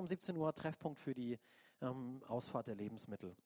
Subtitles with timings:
[0.00, 1.38] um 17 Uhr Treffpunkt für die
[1.80, 3.36] ähm, Ausfahrt der Lebensmittel.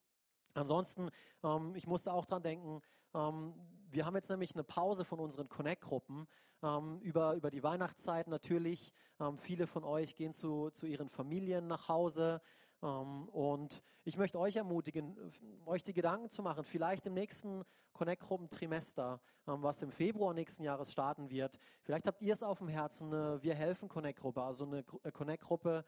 [0.54, 1.11] Ansonsten,
[1.42, 2.80] ähm, ich musste auch dran denken,
[3.12, 3.54] ähm,
[3.91, 6.27] wir haben jetzt nämlich eine Pause von unseren Connect-Gruppen
[6.62, 8.93] ähm, über, über die Weihnachtszeit natürlich.
[9.21, 12.40] Ähm, viele von euch gehen zu, zu ihren Familien nach Hause.
[12.82, 15.16] Ähm, und ich möchte euch ermutigen,
[15.66, 17.64] euch die Gedanken zu machen, vielleicht im nächsten
[17.95, 21.59] Connect-Gruppen-Trimester, ähm, was im Februar nächsten Jahres starten wird.
[21.82, 25.84] Vielleicht habt ihr es auf dem Herzen, eine Wir helfen Connect-Gruppe, also eine äh, Connect-Gruppe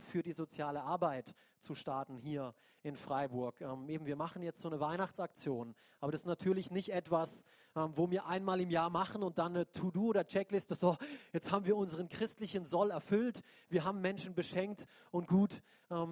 [0.00, 3.60] für die soziale Arbeit zu starten hier in Freiburg.
[3.60, 8.26] Eben, wir machen jetzt so eine Weihnachtsaktion, aber das ist natürlich nicht etwas, wo wir
[8.26, 10.96] einmal im Jahr machen und dann eine To-Do oder Checkliste, so,
[11.32, 15.62] jetzt haben wir unseren christlichen Soll erfüllt, wir haben Menschen beschenkt und gut,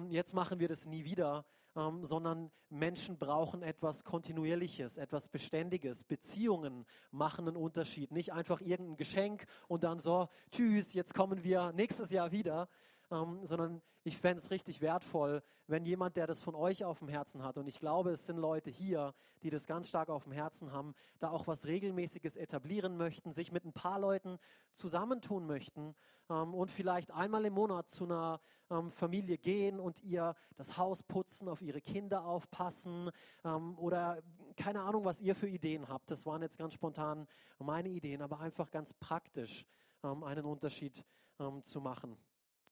[0.09, 1.45] jetzt machen wir das nie wieder,
[1.75, 6.03] ähm, sondern Menschen brauchen etwas Kontinuierliches, etwas Beständiges.
[6.03, 8.11] Beziehungen machen einen Unterschied.
[8.11, 12.67] Nicht einfach irgendein Geschenk und dann so, tschüss, jetzt kommen wir nächstes Jahr wieder,
[13.13, 17.07] ähm, sondern ich fände es richtig wertvoll, wenn jemand, der das von euch auf dem
[17.07, 20.33] Herzen hat, und ich glaube, es sind Leute hier, die das ganz stark auf dem
[20.33, 24.37] Herzen haben, da auch was Regelmäßiges etablieren möchten, sich mit ein paar Leuten
[24.73, 25.95] zusammentun möchten
[26.29, 31.03] ähm, und vielleicht einmal im Monat zu einer ähm, Familie gehen und ihr das Haus
[31.03, 33.11] putzen, auf ihre Kinder aufpassen
[33.45, 34.21] ähm, oder
[34.57, 36.09] keine Ahnung, was ihr für Ideen habt.
[36.09, 37.27] Das waren jetzt ganz spontan
[37.59, 39.65] meine Ideen, aber einfach ganz praktisch
[40.03, 41.05] ähm, einen Unterschied
[41.39, 42.17] ähm, zu machen.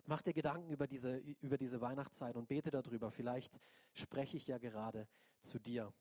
[0.06, 3.12] Mach dir Gedanken über diese, über diese Weihnachtszeit und bete darüber.
[3.12, 3.60] Vielleicht
[3.94, 5.08] spreche ich ja gerade
[5.42, 5.94] zu dir.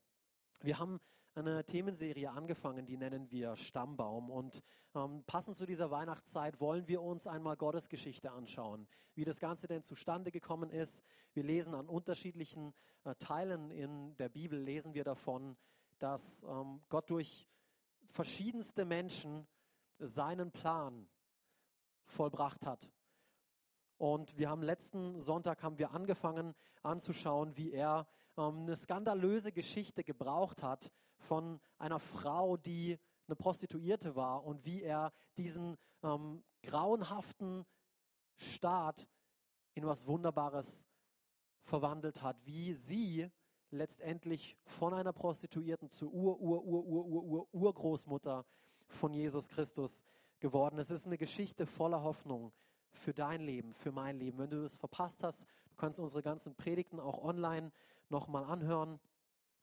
[0.63, 1.01] Wir haben
[1.35, 4.31] eine Themenserie angefangen, die nennen wir Stammbaum.
[4.31, 4.63] Und
[4.95, 9.67] ähm, passend zu dieser Weihnachtszeit wollen wir uns einmal Gottes Geschichte anschauen, wie das Ganze
[9.69, 11.03] denn zustande gekommen ist.
[11.33, 15.57] Wir lesen an unterschiedlichen äh, Teilen in der Bibel, lesen wir davon,
[15.99, 17.47] dass ähm, Gott durch
[18.07, 19.47] verschiedenste Menschen
[19.99, 21.09] seinen Plan
[22.07, 22.91] vollbracht hat.
[24.01, 28.07] Und wir haben letzten Sonntag haben wir angefangen anzuschauen, wie er
[28.39, 34.83] ähm, eine skandalöse Geschichte gebraucht hat von einer Frau, die eine Prostituierte war und wie
[34.83, 37.67] er diesen ähm, grauenhaften
[38.37, 39.07] Staat
[39.75, 40.87] in was Wunderbares
[41.61, 43.31] verwandelt hat, wie sie
[43.69, 48.47] letztendlich von einer Prostituierten zur Ur, Ur, Ur, Ur, Ur, Ur, Urgroßmutter
[48.87, 50.03] von Jesus Christus
[50.39, 50.91] geworden ist.
[50.91, 52.51] Es ist eine Geschichte voller Hoffnung
[52.93, 54.39] für dein Leben, für mein Leben.
[54.39, 57.73] Wenn du es verpasst hast, du kannst unsere ganzen Predigten auch online
[58.09, 59.01] nochmal anhören.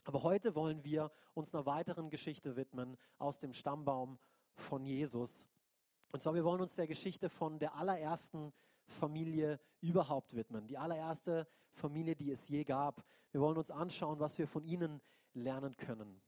[0.06, 4.18] Aber heute wollen wir uns einer weiteren Geschichte widmen aus dem Stammbaum
[4.56, 5.48] von Jesus.
[6.12, 8.54] Und zwar, wir wollen uns der Geschichte von der allerersten
[8.88, 10.68] Familie überhaupt widmen.
[10.68, 13.04] Die allererste Familie, die es je gab.
[13.32, 15.02] Wir wollen uns anschauen, was wir von ihnen
[15.34, 16.22] lernen können.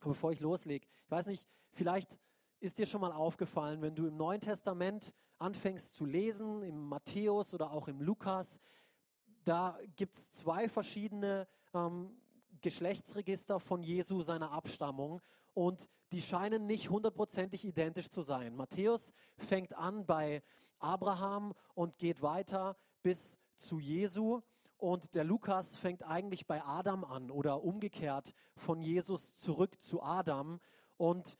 [0.00, 2.18] Aber bevor ich loslege, ich weiß nicht, vielleicht
[2.60, 7.54] ist dir schon mal aufgefallen, wenn du im Neuen Testament anfängst zu lesen, im Matthäus
[7.54, 8.60] oder auch im Lukas,
[9.44, 12.10] da gibt es zwei verschiedene ähm,
[12.60, 15.20] Geschlechtsregister von Jesu, seiner Abstammung,
[15.54, 18.54] und die scheinen nicht hundertprozentig identisch zu sein.
[18.54, 20.42] Matthäus fängt an bei
[20.78, 24.40] Abraham und geht weiter bis zu Jesu.
[24.76, 30.60] Und der Lukas fängt eigentlich bei Adam an oder umgekehrt von Jesus zurück zu Adam.
[30.96, 31.36] Und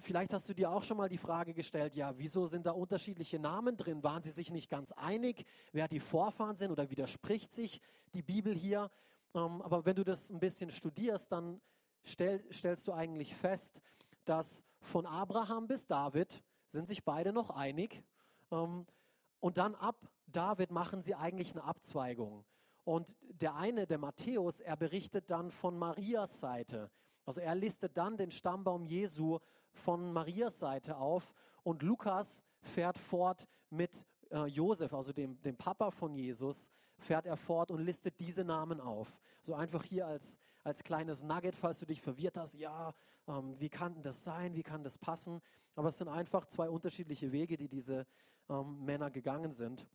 [0.00, 3.38] vielleicht hast du dir auch schon mal die Frage gestellt, ja, wieso sind da unterschiedliche
[3.38, 4.02] Namen drin?
[4.02, 7.80] Waren sie sich nicht ganz einig, wer die Vorfahren sind oder widerspricht sich
[8.14, 8.90] die Bibel hier?
[9.34, 11.60] Ähm, aber wenn du das ein bisschen studierst, dann
[12.04, 13.80] stell, stellst du eigentlich fest,
[14.24, 18.02] dass von Abraham bis David sind sich beide noch einig.
[18.50, 18.86] Ähm,
[19.40, 22.44] und dann ab David machen sie eigentlich eine Abzweigung.
[22.84, 26.90] Und der eine, der Matthäus, er berichtet dann von Marias Seite.
[27.26, 29.38] Also er listet dann den Stammbaum Jesu
[29.78, 35.90] von Marias Seite auf und Lukas fährt fort mit äh, Josef, also dem, dem Papa
[35.90, 39.18] von Jesus, fährt er fort und listet diese Namen auf.
[39.42, 42.92] So einfach hier als, als kleines Nugget, falls du dich verwirrt hast, ja,
[43.26, 45.40] ähm, wie kann das sein, wie kann das passen?
[45.74, 48.06] Aber es sind einfach zwei unterschiedliche Wege, die diese
[48.48, 49.86] ähm, Männer gegangen sind.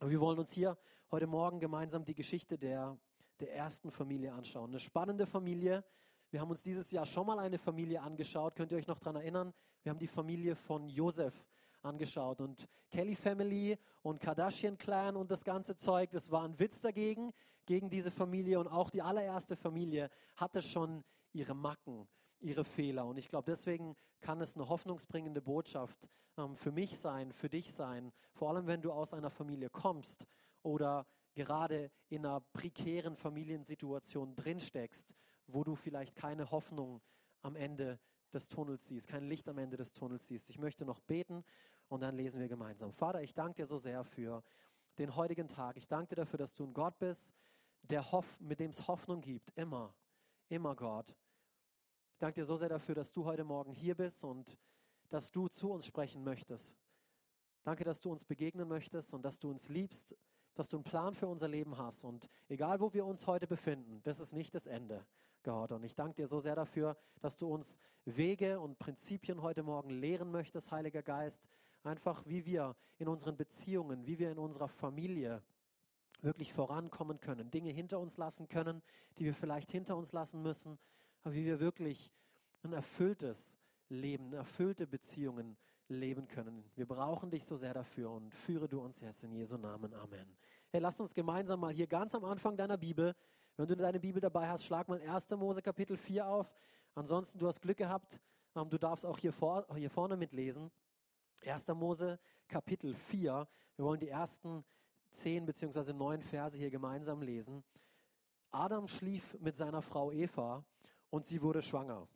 [0.00, 0.76] Und wir wollen uns hier
[1.10, 2.96] heute Morgen gemeinsam die Geschichte der,
[3.40, 4.70] der ersten Familie anschauen.
[4.70, 5.84] Eine spannende Familie,
[6.30, 8.56] wir haben uns dieses Jahr schon mal eine Familie angeschaut.
[8.56, 9.54] Könnt ihr euch noch daran erinnern?
[9.82, 11.46] Wir haben die Familie von Josef
[11.82, 12.40] angeschaut.
[12.40, 17.32] Und Kelly Family und Kardashian Clan und das ganze Zeug, das war ein Witz dagegen,
[17.64, 18.58] gegen diese Familie.
[18.58, 22.08] Und auch die allererste Familie hatte schon ihre Macken,
[22.40, 23.06] ihre Fehler.
[23.06, 27.72] Und ich glaube, deswegen kann es eine hoffnungsbringende Botschaft ähm, für mich sein, für dich
[27.72, 28.12] sein.
[28.32, 30.26] Vor allem, wenn du aus einer Familie kommst
[30.62, 35.14] oder gerade in einer prekären Familiensituation drinsteckst,
[35.46, 37.00] wo du vielleicht keine Hoffnung
[37.42, 37.98] am Ende
[38.32, 40.50] des Tunnels siehst, kein Licht am Ende des Tunnels siehst.
[40.50, 41.44] Ich möchte noch beten
[41.88, 42.92] und dann lesen wir gemeinsam.
[42.92, 44.42] Vater, ich danke dir so sehr für
[44.98, 45.76] den heutigen Tag.
[45.76, 47.32] Ich danke dir dafür, dass du ein Gott bist,
[47.82, 49.50] der Hoff, mit dem es Hoffnung gibt.
[49.56, 49.94] Immer,
[50.48, 51.14] immer Gott.
[52.12, 54.56] Ich danke dir so sehr dafür, dass du heute Morgen hier bist und
[55.08, 56.76] dass du zu uns sprechen möchtest.
[57.62, 60.16] Danke, dass du uns begegnen möchtest und dass du uns liebst,
[60.56, 62.04] dass du einen Plan für unser Leben hast.
[62.04, 65.06] Und egal, wo wir uns heute befinden, das ist nicht das Ende,
[65.42, 65.70] Gott.
[65.70, 69.90] Und ich danke dir so sehr dafür, dass du uns Wege und Prinzipien heute Morgen
[69.90, 71.42] lehren möchtest, Heiliger Geist.
[71.82, 75.42] Einfach, wie wir in unseren Beziehungen, wie wir in unserer Familie
[76.22, 78.82] wirklich vorankommen können, Dinge hinter uns lassen können,
[79.18, 80.78] die wir vielleicht hinter uns lassen müssen,
[81.22, 82.10] aber wie wir wirklich
[82.62, 85.56] ein erfülltes Leben, erfüllte Beziehungen
[85.88, 86.64] leben können.
[86.74, 89.94] Wir brauchen dich so sehr dafür und führe du uns jetzt in Jesu Namen.
[89.94, 90.36] Amen.
[90.70, 93.14] Hey, lass uns gemeinsam mal hier ganz am Anfang deiner Bibel,
[93.56, 95.30] wenn du deine Bibel dabei hast, schlag mal 1.
[95.30, 96.54] Mose Kapitel 4 auf.
[96.94, 98.20] Ansonsten, du hast Glück gehabt,
[98.54, 100.70] ähm, du darfst auch hier, vor, hier vorne mitlesen.
[101.44, 101.68] 1.
[101.68, 102.18] Mose
[102.48, 103.48] Kapitel 4.
[103.76, 104.62] Wir wollen die ersten
[105.10, 107.64] zehn beziehungsweise neun Verse hier gemeinsam lesen.
[108.50, 110.64] Adam schlief mit seiner Frau Eva
[111.10, 112.08] und sie wurde schwanger.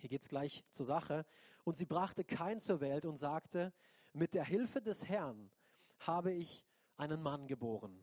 [0.00, 1.26] Hier geht es gleich zur Sache.
[1.64, 3.72] Und sie brachte Kain zur Welt und sagte,
[4.14, 5.50] mit der Hilfe des Herrn
[5.98, 6.64] habe ich
[6.96, 8.00] einen Mann geboren.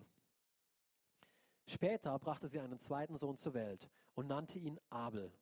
[1.65, 5.33] Später brachte sie einen zweiten Sohn zur Welt und nannte ihn Abel.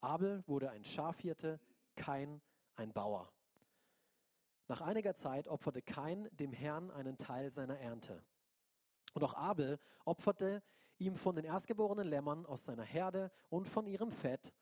[0.00, 1.60] Abel wurde ein Schafhirte,
[1.94, 2.40] Kain
[2.74, 3.30] ein Bauer.
[4.66, 8.22] Nach einiger Zeit opferte Kain dem Herrn einen Teil seiner Ernte.
[9.12, 10.62] Und auch Abel opferte
[10.98, 14.52] ihm von den erstgeborenen Lämmern aus seiner Herde und von ihrem Fett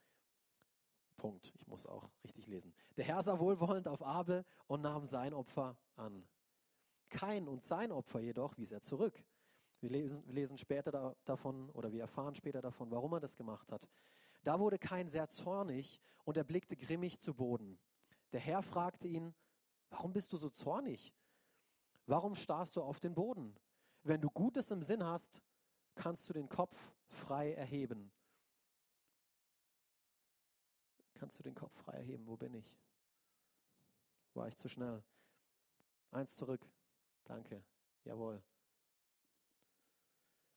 [1.26, 1.52] Punkt.
[1.58, 2.72] Ich muss auch richtig lesen.
[2.96, 6.24] Der Herr sah wohlwollend auf Abel und nahm sein Opfer an.
[7.08, 9.24] Kein und sein Opfer jedoch wies er zurück.
[9.80, 13.34] Wir lesen, wir lesen später da, davon oder wir erfahren später davon, warum er das
[13.34, 13.88] gemacht hat.
[14.44, 17.76] Da wurde Kain sehr zornig und er blickte grimmig zu Boden.
[18.30, 19.34] Der Herr fragte ihn,
[19.90, 21.12] warum bist du so zornig?
[22.06, 23.56] Warum starrst du auf den Boden?
[24.04, 25.42] Wenn du Gutes im Sinn hast,
[25.96, 28.12] kannst du den Kopf frei erheben.
[31.16, 32.26] Kannst du den Kopf frei erheben?
[32.26, 32.76] Wo bin ich?
[34.34, 35.02] War ich zu schnell?
[36.10, 36.60] Eins zurück.
[37.24, 37.64] Danke.
[38.04, 38.42] Jawohl.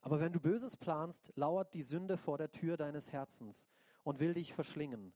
[0.02, 3.68] Aber wenn du Böses planst, lauert die Sünde vor der Tür deines Herzens
[4.04, 5.14] und will dich verschlingen.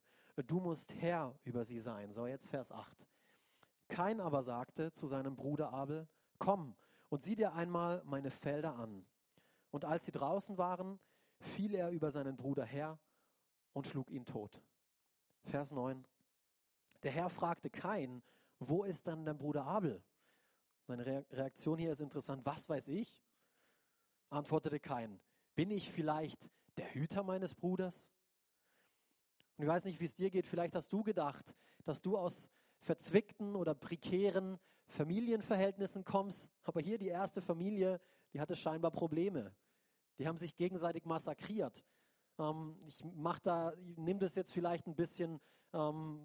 [0.48, 2.12] Du musst Herr über sie sein.
[2.12, 3.08] So, jetzt Vers 8.
[3.88, 6.08] Kein aber sagte zu seinem Bruder Abel,
[6.40, 6.76] komm
[7.10, 9.06] und sieh dir einmal meine Felder an.
[9.72, 11.00] Und als sie draußen waren,
[11.40, 13.00] fiel er über seinen Bruder her
[13.74, 14.62] und schlug ihn tot.
[15.44, 16.06] Vers 9.
[17.04, 18.24] Der Herr fragte Kain,
[18.60, 20.02] wo ist dann dein Bruder Abel?
[20.88, 22.46] Seine Reaktion hier ist interessant.
[22.46, 23.24] Was weiß ich?
[24.30, 25.20] Antwortete Kain.
[25.56, 28.10] Bin ich vielleicht der Hüter meines Bruders?
[29.58, 30.48] Und ich weiß nicht, wie es dir geht.
[30.48, 31.56] Vielleicht hast du gedacht,
[31.86, 32.50] dass du aus
[32.80, 36.50] verzwickten oder prekären Familienverhältnissen kommst.
[36.64, 38.02] Aber hier die erste Familie,
[38.34, 39.54] die hatte scheinbar Probleme.
[40.18, 41.84] Die haben sich gegenseitig massakriert.
[42.40, 45.40] Ähm, ich mach da, nehme das jetzt vielleicht ein bisschen
[45.74, 46.20] ähm,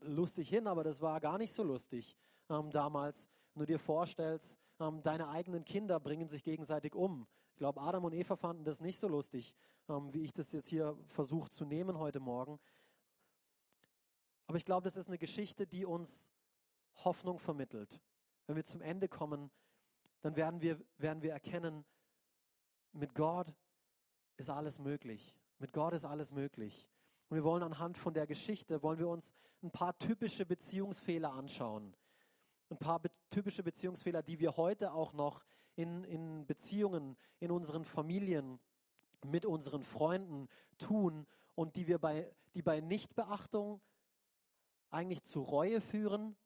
[0.00, 2.16] lustig hin, aber das war gar nicht so lustig
[2.48, 3.28] ähm, damals.
[3.54, 7.26] Wenn du dir vorstellst, ähm, deine eigenen Kinder bringen sich gegenseitig um.
[7.52, 9.54] Ich glaube, Adam und Eva fanden das nicht so lustig,
[9.88, 12.58] ähm, wie ich das jetzt hier versuche zu nehmen heute Morgen.
[14.46, 16.30] Aber ich glaube, das ist eine Geschichte, die uns
[17.04, 18.00] Hoffnung vermittelt.
[18.46, 19.50] Wenn wir zum Ende kommen,
[20.22, 21.84] dann werden wir, werden wir erkennen,
[22.92, 23.54] mit Gott
[24.36, 25.36] ist alles möglich.
[25.60, 26.88] Mit Gott ist alles möglich.
[27.28, 31.94] Und wir wollen anhand von der Geschichte, wollen wir uns ein paar typische Beziehungsfehler anschauen.
[32.70, 35.44] Ein paar be typische Beziehungsfehler, die wir heute auch noch
[35.76, 38.58] in, in Beziehungen, in unseren Familien,
[39.24, 40.48] mit unseren Freunden
[40.78, 43.80] tun und die wir bei, die bei Nichtbeachtung
[44.88, 46.36] eigentlich zu Reue führen.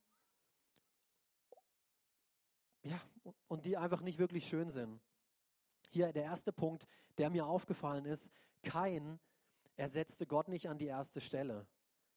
[2.82, 3.00] Ja,
[3.48, 5.00] und die einfach nicht wirklich schön sind.
[5.94, 8.28] Hier der erste Punkt, der mir aufgefallen ist,
[8.64, 9.20] Kain,
[9.76, 11.68] er setzte Gott nicht an die erste Stelle.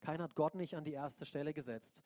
[0.02, 2.04] Kain hat Gott nicht an die erste Stelle gesetzt.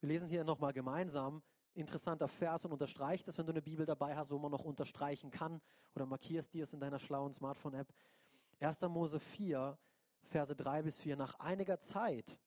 [0.00, 1.40] Wir lesen hier nochmal gemeinsam,
[1.74, 5.30] interessanter Vers und unterstreicht es, wenn du eine Bibel dabei hast, wo man noch unterstreichen
[5.30, 5.60] kann
[5.94, 7.86] oder markierst dir es in deiner schlauen Smartphone-App.
[8.58, 8.80] 1.
[8.88, 9.78] Mose 4,
[10.24, 11.14] Verse 3 bis 4.
[11.14, 12.40] Nach einiger Zeit,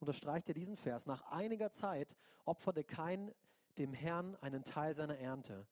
[0.00, 3.30] unterstreicht er diesen Vers, nach einiger Zeit opferte Kain
[3.76, 5.66] dem Herrn einen Teil seiner Ernte.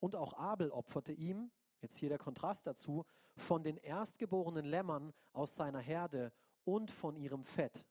[0.00, 1.50] Und auch Abel opferte ihm
[1.82, 3.04] Jetzt hier der Kontrast dazu,
[3.36, 6.32] von den erstgeborenen Lämmern aus seiner Herde
[6.64, 7.86] und von ihrem Fett.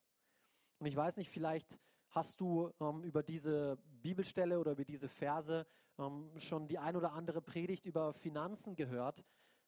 [0.78, 1.78] Und ich weiß nicht, vielleicht
[2.10, 5.66] hast du ähm, über diese Bibelstelle oder über diese Verse
[5.98, 9.24] ähm, schon die ein oder andere Predigt über Finanzen gehört,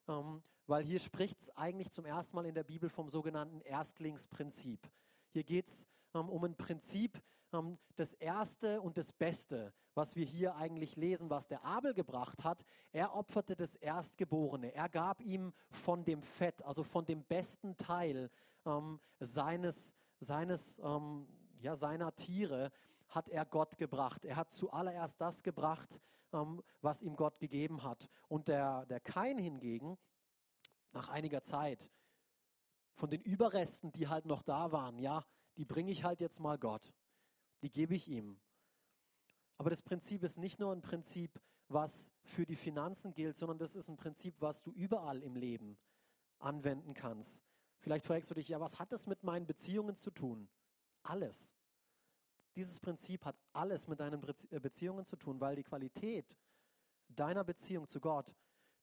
[0.09, 4.91] ähm, weil hier spricht es eigentlich zum ersten Mal in der Bibel vom sogenannten Erstlingsprinzip.
[5.31, 7.21] Hier geht es um ein Prinzip,
[7.53, 12.45] ähm, das Erste und das Beste, was wir hier eigentlich lesen, was der Abel gebracht
[12.45, 12.65] hat.
[12.93, 14.75] Er opferte das Erstgeborene.
[14.75, 18.31] Er gab ihm von dem Fett, also von dem besten Teil
[18.65, 21.27] ähm, seines, seines, ähm,
[21.61, 22.71] ja, seiner Tiere,
[23.09, 24.25] hat er Gott gebracht.
[24.25, 26.01] Er hat zuallererst das gebracht,
[26.33, 28.09] ähm, was ihm Gott gegeben hat.
[28.29, 29.97] Und der, der Kain hingegen,
[30.93, 31.91] nach einiger Zeit,
[32.95, 35.25] von den Überresten, die halt noch da waren, ja,
[35.59, 36.95] die bringe ich halt jetzt mal Gott.
[37.63, 38.41] Die gebe ich ihm.
[39.59, 43.75] Aber das Prinzip ist nicht nur ein Prinzip, was für die Finanzen gilt, sondern das
[43.75, 45.77] ist ein Prinzip, was du überall im Leben
[46.39, 47.43] anwenden kannst.
[47.81, 50.49] Vielleicht fragst du dich, ja, was hat das mit meinen Beziehungen zu tun?
[51.03, 51.53] Alles.
[52.55, 56.37] Dieses Prinzip hat alles mit deinen äh, Beziehungen zu tun, weil die Qualität
[57.09, 58.33] deiner Beziehung zu Gott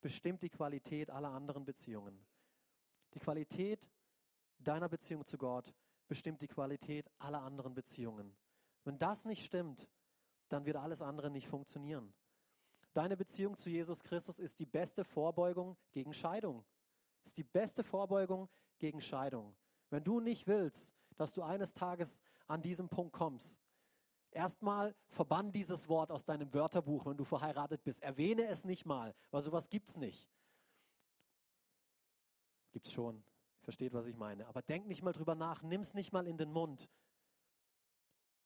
[0.02, 2.26] bestimmt die Qualität aller anderen Beziehungen.
[3.14, 3.90] Die Qualität
[4.60, 5.74] deiner Beziehung zu Gott
[6.08, 8.36] bestimmt die Qualität aller anderen Beziehungen.
[8.84, 9.90] Wenn das nicht stimmt,
[10.50, 12.14] dann wird alles andere nicht funktionieren.
[12.94, 16.64] Deine Beziehung zu Jesus Christus ist die beste Vorbeugung gegen Scheidung.
[17.24, 18.48] Ist die beste Vorbeugung
[18.78, 19.56] gegen Scheidung.
[19.90, 23.60] Wenn du nicht willst, dass du eines Tages an diesem Punkt kommst,
[24.32, 28.02] erstmal verbann dieses Wort aus deinem Wörterbuch, wenn du verheiratet bist.
[28.02, 30.30] Erwähne es nicht mal, weil sowas gibt es nicht.
[32.66, 33.24] Es gibt es schon.
[33.66, 34.46] Versteht, was ich meine.
[34.46, 36.88] Aber denk nicht mal drüber nach, nimm es nicht mal in den Mund.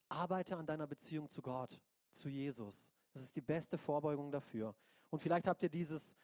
[0.08, 2.94] Arbeite an deiner Beziehung zu Gott, zu Jesus.
[3.12, 4.74] Das ist die beste Vorbeugung dafür.
[5.10, 6.16] Und vielleicht habt ihr dieses,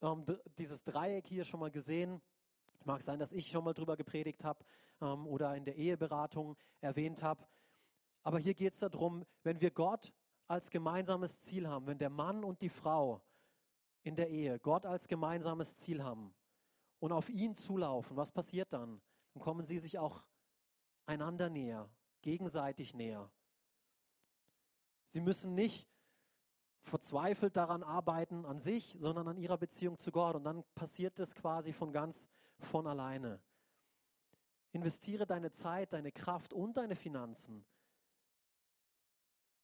[0.00, 0.24] ähm,
[0.56, 2.22] dieses Dreieck hier schon mal gesehen.
[2.84, 4.64] Mag sein, dass ich schon mal drüber gepredigt habe
[5.02, 7.46] ähm, oder in der Eheberatung erwähnt habe.
[8.22, 10.14] Aber hier geht es darum, wenn wir Gott
[10.48, 13.20] als gemeinsames Ziel haben, wenn der Mann und die Frau
[14.02, 16.34] in der Ehe Gott als gemeinsames Ziel haben,
[17.00, 19.00] und auf ihn zulaufen, was passiert dann?
[19.34, 20.22] Dann kommen sie sich auch
[21.06, 21.90] einander näher,
[22.22, 23.30] gegenseitig näher.
[25.06, 25.88] Sie müssen nicht
[26.82, 30.36] verzweifelt daran arbeiten an sich, sondern an ihrer Beziehung zu Gott.
[30.36, 32.28] Und dann passiert es quasi von ganz
[32.60, 33.40] von alleine.
[34.72, 37.64] Investiere deine Zeit, deine Kraft und deine Finanzen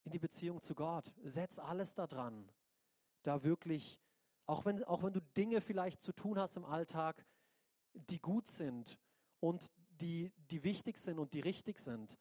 [0.04, 1.12] in die Beziehung zu Gott.
[1.22, 2.48] Setz alles daran,
[3.22, 4.00] da wirklich
[4.46, 7.26] auch wenn, auch wenn du Dinge vielleicht zu tun hast im Alltag,
[7.94, 8.98] die gut sind
[9.40, 9.66] und
[10.00, 12.18] die, die wichtig sind und die richtig sind.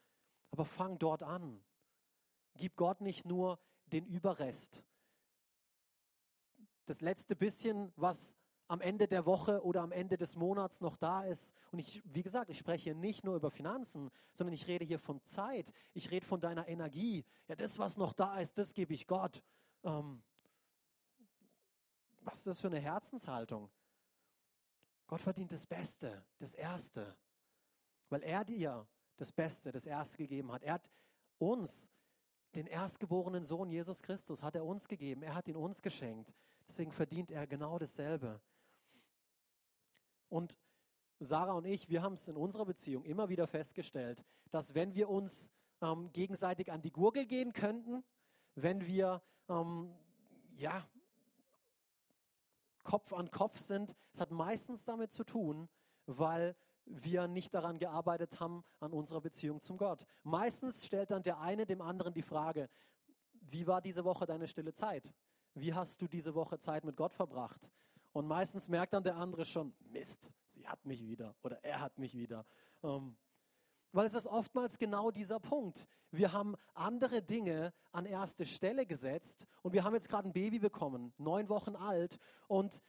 [0.52, 1.64] Aber fang dort an.
[2.58, 4.84] Gib Gott nicht nur den Überrest.
[6.86, 8.36] Das letzte bisschen, was
[8.68, 11.54] am Ende der Woche oder am Ende des Monats noch da ist.
[11.72, 15.00] Und ich, wie gesagt, ich spreche hier nicht nur über Finanzen, sondern ich rede hier
[15.00, 15.72] von Zeit.
[15.94, 17.26] Ich rede von deiner Energie.
[17.48, 19.44] Ja, das, was noch da ist, das gebe ich Gott.
[19.84, 20.24] Ähm,
[22.26, 23.70] was ist das für eine Herzenshaltung?
[25.08, 27.16] Gott verdient das Beste, das Erste,
[28.10, 30.64] weil er dir das Beste, das Erste gegeben hat.
[30.64, 30.90] Er hat
[31.38, 31.90] uns,
[32.56, 35.22] den erstgeborenen Sohn Jesus Christus, hat er uns gegeben.
[35.22, 36.34] Er hat ihn uns geschenkt.
[36.68, 38.42] Deswegen verdient er genau dasselbe.
[40.30, 40.58] Und
[41.20, 45.10] Sarah und ich, wir haben es in unserer Beziehung immer wieder festgestellt, dass wenn wir
[45.10, 45.52] uns
[45.82, 48.04] ähm, gegenseitig an die Gurgel gehen könnten,
[48.56, 49.94] wenn wir ähm,
[50.58, 50.88] ja
[52.86, 53.94] Kopf an Kopf sind.
[54.14, 55.68] Es hat meistens damit zu tun,
[56.06, 60.06] weil wir nicht daran gearbeitet haben, an unserer Beziehung zum Gott.
[60.24, 62.70] Meistens stellt dann der eine dem anderen die Frage,
[63.42, 65.12] wie war diese Woche deine stille Zeit?
[65.54, 67.70] Wie hast du diese Woche Zeit mit Gott verbracht?
[68.14, 71.98] Und meistens merkt dann der andere schon, Mist, sie hat mich wieder oder er hat
[71.98, 72.46] mich wieder.
[72.84, 73.18] Ähm,
[73.92, 75.88] weil es ist oftmals genau dieser Punkt.
[76.12, 80.60] Wir haben andere Dinge an erste Stelle gesetzt und wir haben jetzt gerade ein Baby
[80.60, 82.18] bekommen, neun Wochen alt.
[82.48, 82.82] Und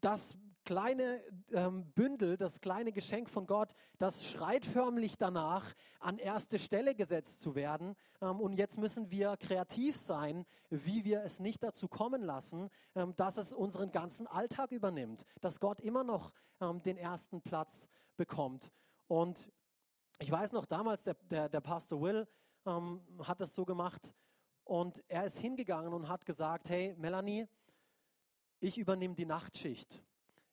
[0.00, 6.58] das kleine ähm, Bündel, das kleine Geschenk von Gott, das schreit förmlich danach, an erste
[6.58, 7.94] Stelle gesetzt zu werden.
[8.20, 13.14] Ähm, und jetzt müssen wir kreativ sein, wie wir es nicht dazu kommen lassen, ähm,
[13.16, 18.72] dass es unseren ganzen Alltag übernimmt, dass Gott immer noch ähm, den ersten Platz bekommt.
[19.06, 19.52] Und
[20.18, 22.26] ich weiß noch damals, der, der, der Pastor Will
[22.64, 24.14] ähm, hat das so gemacht
[24.64, 27.46] und er ist hingegangen und hat gesagt, hey Melanie,
[28.60, 30.02] ich übernehme die Nachtschicht.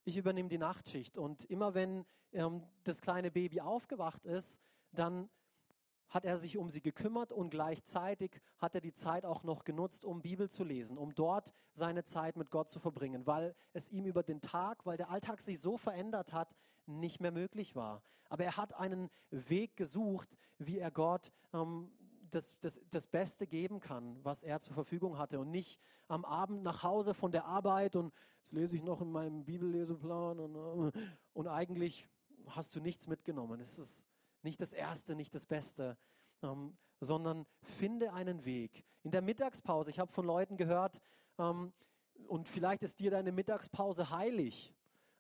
[0.06, 4.60] Ich übernehme die Nachtschicht und immer wenn ähm, das kleine Baby aufgewacht ist,
[4.92, 5.30] dann
[6.14, 10.06] hat er sich um sie gekümmert und gleichzeitig hat er die Zeit auch noch genutzt,
[10.06, 14.06] um Bibel zu lesen, um dort seine Zeit mit Gott zu verbringen, weil es ihm
[14.06, 16.56] über den Tag, weil der Alltag sich so verändert hat,
[16.86, 18.04] nicht mehr möglich war.
[18.30, 20.30] Aber er hat einen Weg gesucht,
[20.60, 21.92] wie er Gott ähm,
[22.30, 26.62] das, das, das Beste geben kann, was er zur Verfügung hatte und nicht am Abend
[26.62, 31.00] nach Hause von der Arbeit und das lese ich noch in meinem Bibelleseplan und, äh,
[31.34, 32.08] und eigentlich
[32.50, 33.60] hast du nichts mitgenommen.
[33.60, 34.08] Es ist
[34.44, 35.98] nicht das Erste, nicht das Beste,
[36.42, 38.86] ähm, sondern finde einen Weg.
[39.04, 41.02] In der Mittagspause, ich habe von Leuten gehört,
[41.38, 41.74] ähm,
[42.28, 44.74] und vielleicht ist dir deine Mittagspause heilig,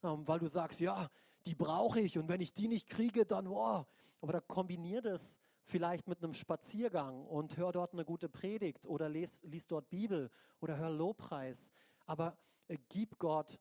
[0.04, 1.10] ähm, weil du sagst, ja,
[1.46, 3.86] die brauche ich und wenn ich die nicht kriege, dann, wow.
[4.22, 9.10] Aber da kombinier das vielleicht mit einem Spaziergang und hör dort eine gute Predigt oder
[9.10, 10.30] lies, lies dort Bibel
[10.62, 11.72] oder hör Lobpreis.
[12.06, 12.38] Aber
[12.68, 13.60] äh, gib Gott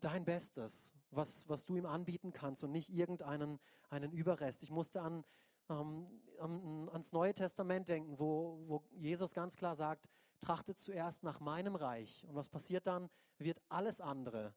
[0.00, 4.62] dein Bestes, was, was du ihm anbieten kannst und nicht irgendeinen einen Überrest.
[4.62, 5.24] Ich musste an,
[5.68, 6.06] ähm,
[6.38, 10.08] an, ans Neue Testament denken, wo, wo Jesus ganz klar sagt,
[10.40, 12.24] trachtet zuerst nach meinem Reich.
[12.28, 13.10] Und was passiert dann?
[13.38, 14.54] Wird alles andere,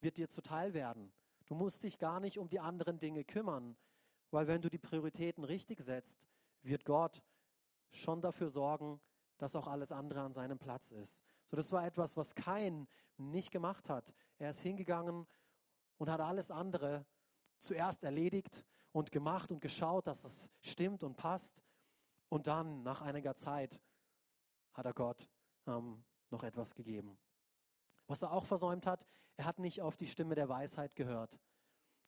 [0.00, 1.12] wird dir zuteil werden.
[1.46, 3.76] Du musst dich gar nicht um die anderen Dinge kümmern,
[4.30, 6.28] weil wenn du die Prioritäten richtig setzt,
[6.62, 7.22] wird Gott
[7.90, 9.00] schon dafür sorgen,
[9.38, 11.24] dass auch alles andere an seinem Platz ist.
[11.48, 12.86] So, das war etwas, was Kain
[13.18, 14.14] nicht gemacht hat.
[14.38, 15.26] Er ist hingegangen
[16.02, 17.06] und hat alles andere
[17.60, 21.62] zuerst erledigt und gemacht und geschaut, dass es stimmt und passt.
[22.28, 23.80] Und dann, nach einiger Zeit,
[24.72, 25.28] hat er Gott
[25.68, 27.16] ähm, noch etwas gegeben.
[28.08, 29.06] Was er auch versäumt hat,
[29.36, 31.38] er hat nicht auf die Stimme der Weisheit gehört.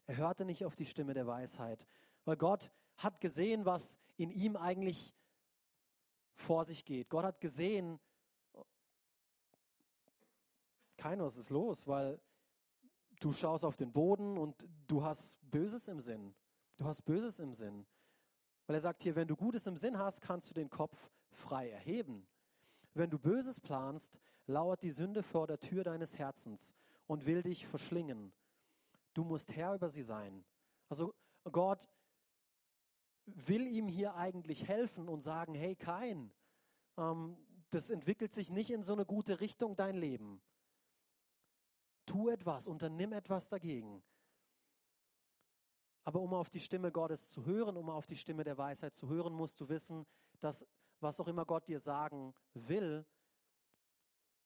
[0.06, 1.86] Er hörte nicht auf die Stimme der Weisheit,
[2.24, 5.14] weil Gott hat gesehen, was in ihm eigentlich
[6.34, 7.08] vor sich geht.
[7.10, 8.00] Gott hat gesehen,
[10.96, 12.20] kein was ist los, weil
[13.24, 16.34] du schaust auf den Boden und du hast Böses im Sinn.
[16.76, 17.86] Du hast Böses im Sinn.
[18.66, 21.70] Weil er sagt hier, wenn du Gutes im Sinn hast, kannst du den Kopf frei
[21.70, 22.26] erheben.
[22.92, 26.74] Wenn du Böses planst, lauert die Sünde vor der Tür deines Herzens
[27.06, 28.32] und will dich verschlingen.
[29.14, 30.44] Du musst Herr über sie sein.
[30.90, 31.14] Also
[31.50, 31.88] Gott
[33.24, 36.30] will ihm hier eigentlich helfen und sagen, hey Kain,
[36.98, 37.38] ähm,
[37.70, 40.42] das entwickelt sich nicht in so eine gute Richtung, dein Leben.
[42.06, 44.02] Tu etwas, unternimm etwas dagegen.
[46.04, 49.08] Aber um auf die Stimme Gottes zu hören, um auf die Stimme der Weisheit zu
[49.08, 50.06] hören, musst du wissen,
[50.40, 50.66] dass
[51.00, 53.06] was auch immer Gott dir sagen will,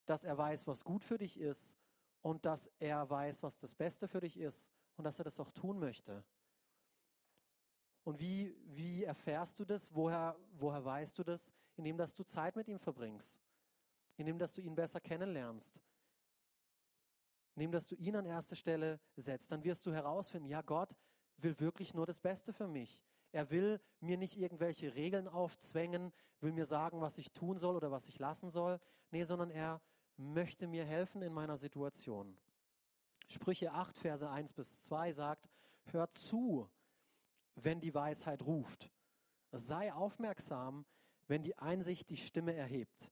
[0.07, 1.77] dass er weiß, was gut für dich ist
[2.23, 5.51] und dass er weiß, was das Beste für dich ist und dass er das auch
[5.51, 6.25] tun möchte.
[8.05, 9.95] Und wie, wie erfährst du das?
[9.95, 11.53] Woher, woher weißt du das?
[11.77, 13.41] Indem, dass du Zeit mit ihm verbringst.
[14.17, 15.83] Indem, dass du ihn besser kennenlernst.
[17.59, 19.51] Indem, dass du ihn an erste Stelle setzt.
[19.51, 20.95] Dann wirst du herausfinden, ja, Gott
[21.39, 23.03] will wirklich nur das Beste für mich.
[23.33, 27.91] Er will mir nicht irgendwelche Regeln aufzwängen, will mir sagen, was ich tun soll oder
[27.91, 28.79] was ich lassen soll.
[29.11, 29.81] Nee, sondern er
[30.17, 32.39] möchte mir helfen in meiner Situation.
[33.27, 35.51] Sprüche 8, Verse 1 bis 2 sagt,
[35.87, 36.71] hör zu,
[37.57, 38.93] wenn die Weisheit ruft.
[39.51, 40.87] Sei aufmerksam,
[41.27, 43.11] wenn die Einsicht die Stimme erhebt.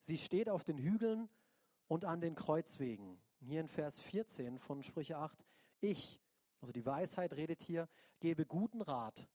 [0.00, 1.30] Sie steht auf den Hügeln
[1.88, 3.18] und an den Kreuzwegen.
[3.42, 5.44] Hier in Vers 14 von Sprüche 8.
[5.80, 6.20] Ich,
[6.60, 7.88] also die Weisheit redet hier,
[8.20, 9.26] gebe guten Rat.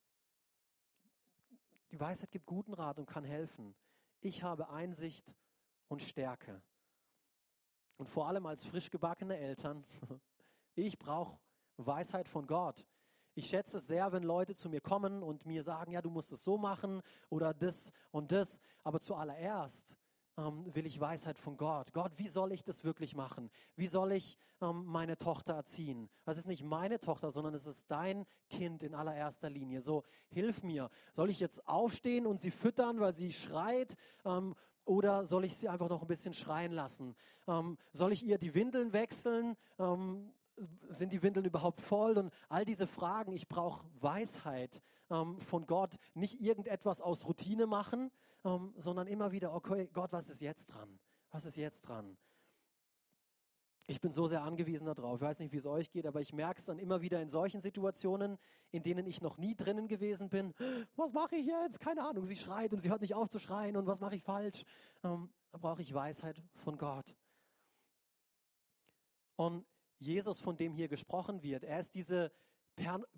[1.91, 3.75] Die Weisheit gibt guten Rat und kann helfen.
[4.21, 5.35] Ich habe Einsicht
[5.87, 6.61] und Stärke.
[7.97, 9.83] Und vor allem als frisch gebackene Eltern,
[10.75, 11.39] ich brauche
[11.77, 12.85] Weisheit von Gott.
[13.33, 16.31] Ich schätze es sehr, wenn Leute zu mir kommen und mir sagen, ja, du musst
[16.31, 18.59] es so machen oder das und das.
[18.83, 19.97] Aber zuallererst
[20.37, 21.93] ähm, will ich Weisheit von Gott.
[21.93, 23.49] Gott, wie soll ich das wirklich machen?
[23.75, 26.09] Wie soll ich ähm, meine Tochter erziehen?
[26.23, 29.81] Das ist nicht meine Tochter, sondern es ist dein Kind in allererster Linie.
[29.81, 30.89] So, hilf mir.
[31.13, 33.95] Soll ich jetzt aufstehen und sie füttern, weil sie schreit?
[34.25, 37.15] Ähm, oder soll ich sie einfach noch ein bisschen schreien lassen?
[37.47, 39.57] Ähm, soll ich ihr die Windeln wechseln?
[40.89, 42.17] Sind die Windeln überhaupt voll?
[42.17, 48.11] Und all diese Fragen, ich brauche Weisheit ähm, von Gott, nicht irgendetwas aus Routine machen,
[48.45, 50.99] ähm, sondern immer wieder, okay, Gott, was ist jetzt dran?
[51.31, 52.17] Was ist jetzt dran?
[53.87, 55.17] Ich bin so sehr angewiesen darauf.
[55.17, 57.29] Ich weiß nicht, wie es euch geht, aber ich merke es dann immer wieder in
[57.29, 58.37] solchen Situationen,
[58.71, 60.53] in denen ich noch nie drinnen gewesen bin.
[60.95, 61.79] Was mache ich jetzt?
[61.79, 62.25] Keine Ahnung.
[62.25, 64.63] Sie schreit und sie hört nicht auf zu schreien und was mache ich falsch?
[65.03, 67.15] Ähm, da brauche ich Weisheit von Gott.
[69.35, 69.65] Und
[69.99, 71.63] Jesus, von dem hier gesprochen wird.
[71.63, 72.31] Er ist diese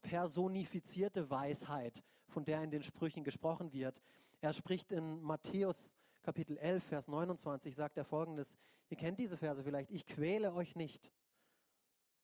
[0.02, 4.00] personifizierte Weisheit, von der in den Sprüchen gesprochen wird.
[4.42, 8.58] Er spricht in Matthäus Kapitel 11, Vers 29, sagt er folgendes.
[8.90, 9.92] Ihr kennt diese Verse vielleicht.
[9.92, 11.12] Ich quäle euch nicht.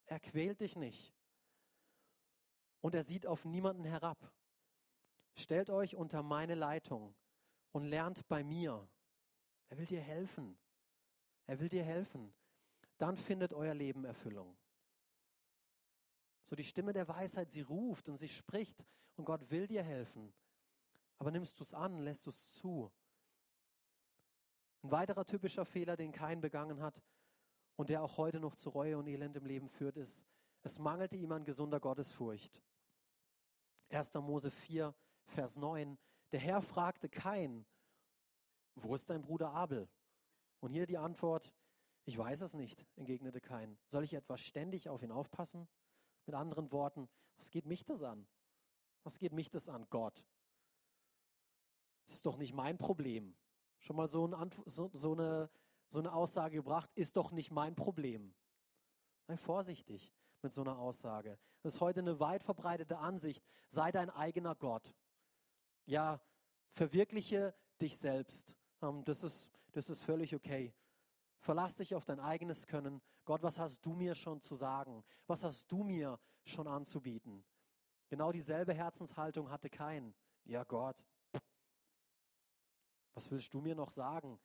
[0.06, 1.14] Er quält dich nicht.
[2.82, 4.32] Und er sieht auf niemanden herab.
[5.36, 7.16] Stellt euch unter meine Leitung
[7.72, 8.88] und lernt bei mir.
[9.70, 10.58] Er will dir helfen.
[11.48, 12.34] Er will dir helfen
[12.98, 14.56] dann findet euer Leben Erfüllung.
[16.44, 20.34] So die Stimme der Weisheit, sie ruft und sie spricht und Gott will dir helfen.
[21.18, 22.92] Aber nimmst du es an, lässt du es zu?
[24.84, 27.02] Ein weiterer typischer Fehler, den kein begangen hat
[27.78, 30.26] und der auch heute noch zu Reue und Elend im Leben führt, ist,
[30.64, 32.62] es mangelte ihm an gesunder Gottesfurcht.
[33.90, 34.14] 1.
[34.16, 34.94] Mose 4,
[35.26, 35.98] Vers 9.
[36.32, 37.66] Der Herr fragte Kain,
[38.76, 39.88] wo ist dein Bruder Abel?
[40.60, 41.54] Und hier die Antwort,
[42.06, 43.78] ich weiß es nicht, entgegnete Kain.
[43.88, 45.68] Soll ich etwa ständig auf ihn aufpassen?
[46.26, 48.28] Mit anderen Worten, was geht mich das an?
[49.04, 50.24] Was geht mich das an, Gott?
[52.06, 53.36] Das ist doch nicht mein Problem.
[53.80, 55.50] Schon mal so, ein, so, so, eine,
[55.88, 58.34] so eine Aussage gebracht, ist doch nicht mein Problem.
[59.28, 61.38] Sei vorsichtig mit so einer Aussage.
[61.62, 63.46] Das ist heute eine weit verbreitete Ansicht.
[63.70, 64.94] Sei dein eigener Gott.
[65.86, 66.22] Ja,
[66.74, 68.56] verwirkliche dich selbst.
[68.82, 70.74] Ähm, das, ist, das ist völlig okay.
[71.44, 73.02] Verlass dich auf dein eigenes Können.
[73.26, 75.04] Gott, was hast du mir schon zu sagen?
[75.28, 77.44] Was hast du mir schon anzubieten?
[78.08, 80.16] Genau dieselbe Herzenshaltung hatte kein.
[80.46, 81.04] Ja, Gott,
[83.14, 84.40] was willst du mir noch sagen?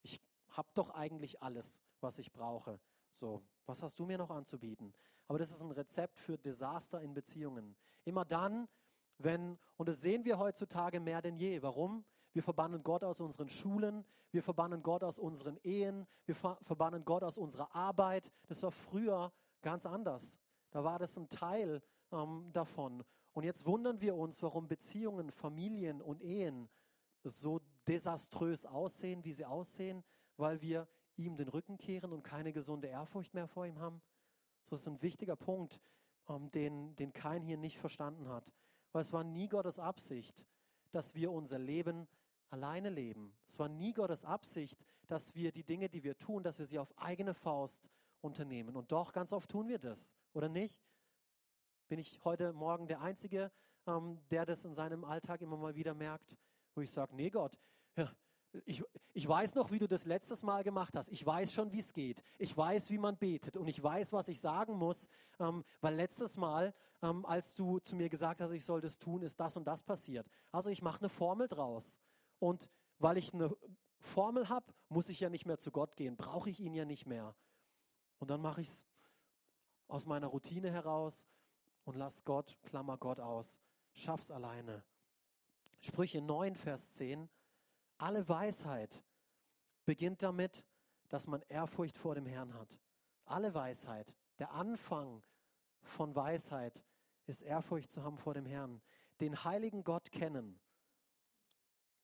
[0.00, 2.80] Ich habe doch eigentlich alles, was ich brauche.
[3.10, 4.94] So, was hast du mir noch anzubieten?
[5.26, 7.76] Aber das ist ein Rezept für Desaster in Beziehungen.
[8.06, 8.68] Immer dann,
[9.18, 11.60] wenn, und das sehen wir heutzutage mehr denn je.
[11.60, 12.06] Warum?
[12.32, 17.24] Wir verbannen Gott aus unseren Schulen, wir verbannen Gott aus unseren Ehen, wir verbannen Gott
[17.24, 18.30] aus unserer Arbeit.
[18.46, 20.38] Das war früher ganz anders.
[20.70, 23.02] Da war das ein Teil ähm, davon.
[23.32, 26.68] Und jetzt wundern wir uns, warum Beziehungen, Familien und Ehen
[27.24, 30.04] so desaströs aussehen, wie sie aussehen,
[30.36, 30.86] weil wir
[31.16, 34.00] ihm den Rücken kehren und keine gesunde Ehrfurcht mehr vor ihm haben.
[34.68, 35.80] Das ist ein wichtiger Punkt,
[36.28, 38.52] ähm, den, den kein hier nicht verstanden hat.
[38.92, 40.44] Weil es war nie Gottes Absicht,
[40.90, 42.06] dass wir unser Leben
[42.50, 43.32] alleine leben.
[43.46, 46.78] Es war nie Gottes Absicht, dass wir die Dinge, die wir tun, dass wir sie
[46.78, 47.88] auf eigene Faust
[48.20, 48.76] unternehmen.
[48.76, 50.82] Und doch, ganz oft tun wir das, oder nicht?
[51.88, 53.50] Bin ich heute Morgen der Einzige,
[53.86, 56.36] ähm, der das in seinem Alltag immer mal wieder merkt,
[56.74, 57.58] wo ich sage, nee Gott,
[57.96, 58.12] ja,
[58.64, 58.82] ich,
[59.12, 61.10] ich weiß noch, wie du das letztes Mal gemacht hast.
[61.10, 62.22] Ich weiß schon, wie es geht.
[62.38, 63.56] Ich weiß, wie man betet.
[63.56, 65.06] Und ich weiß, was ich sagen muss.
[65.38, 69.22] Ähm, weil letztes Mal, ähm, als du zu mir gesagt hast, ich soll das tun,
[69.22, 70.26] ist das und das passiert.
[70.50, 71.98] Also ich mache eine Formel draus.
[72.38, 73.54] Und weil ich eine
[73.98, 76.16] Formel habe, muss ich ja nicht mehr zu Gott gehen.
[76.16, 77.34] Brauche ich ihn ja nicht mehr.
[78.18, 78.86] Und dann mache ich es
[79.88, 81.26] aus meiner Routine heraus
[81.84, 83.60] und lass Gott, Klammer Gott aus.
[83.92, 84.84] Schaff's alleine.
[85.80, 87.28] Sprüche 9, Vers 10.
[87.98, 89.02] Alle Weisheit
[89.84, 90.64] beginnt damit,
[91.08, 92.78] dass man Ehrfurcht vor dem Herrn hat.
[93.24, 94.14] Alle Weisheit.
[94.38, 95.22] Der Anfang
[95.82, 96.84] von Weisheit
[97.26, 98.82] ist Ehrfurcht zu haben vor dem Herrn.
[99.20, 100.60] Den heiligen Gott kennen,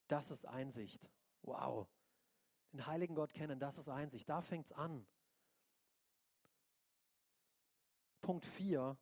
[0.08, 1.10] das ist Einsicht.
[1.42, 1.86] Wow.
[2.72, 4.28] Den heiligen Gott kennen, das ist Einsicht.
[4.28, 5.06] Da fängt es an.
[8.20, 8.96] Punkt 4.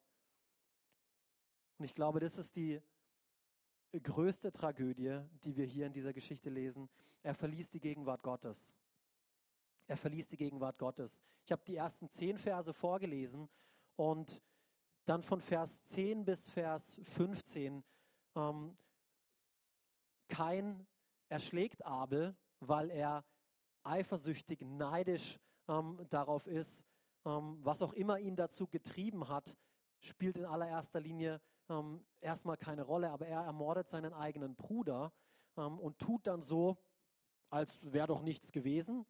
[1.79, 2.83] Und ich glaube, das ist die
[3.93, 6.89] größte Tragödie, die wir hier in dieser Geschichte lesen.
[7.23, 8.75] Er verließ die Gegenwart Gottes.
[9.87, 11.23] Er verließ die Gegenwart Gottes.
[11.45, 13.49] Ich habe die ersten zehn Verse vorgelesen
[13.97, 14.43] und
[15.05, 17.85] dann von Vers 10 bis Vers 15.
[18.35, 18.77] Ähm,
[20.29, 20.87] kein
[21.33, 23.25] erschlägt Abel, weil er
[23.85, 26.85] eifersüchtig, neidisch ähm, darauf ist,
[27.25, 29.57] ähm, was auch immer ihn dazu getrieben hat,
[30.01, 31.41] spielt in allererster Linie
[31.71, 35.11] ähm, erstmal keine Rolle, aber er ermordet seinen eigenen Bruder
[35.57, 36.77] ähm, und tut dann so,
[37.51, 39.07] als wäre doch nichts gewesen.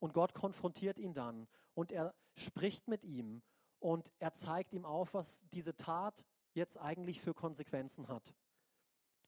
[0.00, 3.42] Und Gott konfrontiert ihn dann und er spricht mit ihm
[3.80, 8.34] und er zeigt ihm auf, was diese Tat jetzt eigentlich für Konsequenzen hat.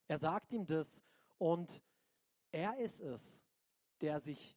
[0.09, 1.03] Er sagt ihm das
[1.39, 1.83] und
[2.57, 3.43] er ist es,
[4.01, 4.57] der sich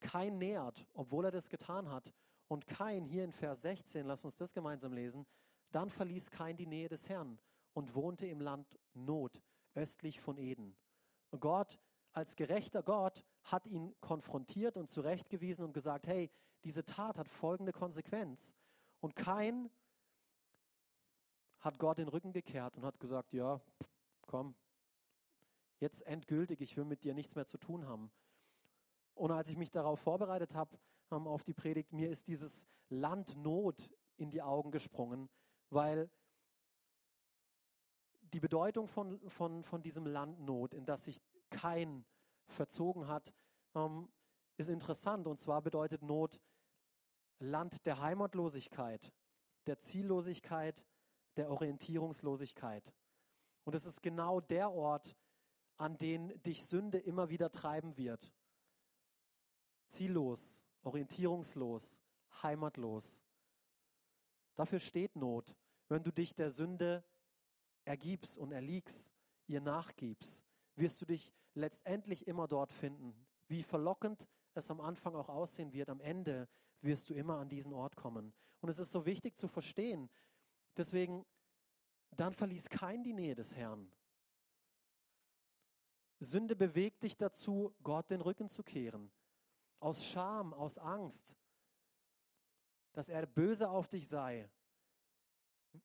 [0.00, 2.12] kein nähert, obwohl er das getan hat.
[2.48, 5.24] Und kein, hier in Vers 16, lass uns das gemeinsam lesen,
[5.70, 7.38] dann verließ Kain die Nähe des Herrn
[7.72, 9.40] und wohnte im Land Not,
[9.74, 10.76] östlich von Eden.
[11.30, 11.78] Und Gott,
[12.12, 16.30] als gerechter Gott, hat ihn konfrontiert und zurechtgewiesen und gesagt, hey,
[16.64, 18.54] diese Tat hat folgende Konsequenz.
[19.00, 19.70] Und Kain
[21.60, 23.60] hat Gott den Rücken gekehrt und hat gesagt, ja,
[24.26, 24.56] komm,
[25.82, 28.10] jetzt endgültig, ich will mit dir nichts mehr zu tun haben.
[29.14, 30.78] Und als ich mich darauf vorbereitet habe,
[31.10, 35.28] auf die Predigt, mir ist dieses Land Not in die Augen gesprungen,
[35.68, 36.08] weil
[38.32, 42.06] die Bedeutung von, von, von diesem Landnot, in das sich kein
[42.46, 43.34] verzogen hat,
[43.74, 44.08] ähm,
[44.56, 45.26] ist interessant.
[45.26, 46.40] Und zwar bedeutet Not
[47.40, 49.12] Land der Heimatlosigkeit,
[49.66, 50.86] der Ziellosigkeit,
[51.36, 52.94] der Orientierungslosigkeit.
[53.64, 55.14] Und es ist genau der Ort,
[55.76, 58.32] an den dich Sünde immer wieder treiben wird.
[59.88, 62.00] Ziellos, orientierungslos,
[62.42, 63.20] heimatlos.
[64.54, 65.54] Dafür steht Not
[65.92, 67.04] wenn du dich der Sünde
[67.84, 69.12] ergibst und erliegst,
[69.46, 70.42] ihr nachgibst,
[70.74, 73.14] wirst du dich letztendlich immer dort finden.
[73.48, 76.48] Wie verlockend es am Anfang auch aussehen wird, am Ende
[76.80, 78.32] wirst du immer an diesen Ort kommen.
[78.60, 80.08] Und es ist so wichtig zu verstehen.
[80.76, 81.26] Deswegen
[82.16, 83.92] dann verließ kein die Nähe des Herrn.
[86.22, 89.10] Sünde bewegt dich dazu, Gott den Rücken zu kehren.
[89.80, 91.36] Aus Scham, aus Angst,
[92.92, 94.50] dass er böse auf dich sei.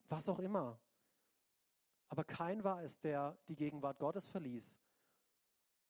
[0.08, 0.78] Was auch immer.
[2.08, 4.78] Aber kein war es, der die Gegenwart Gottes verließ.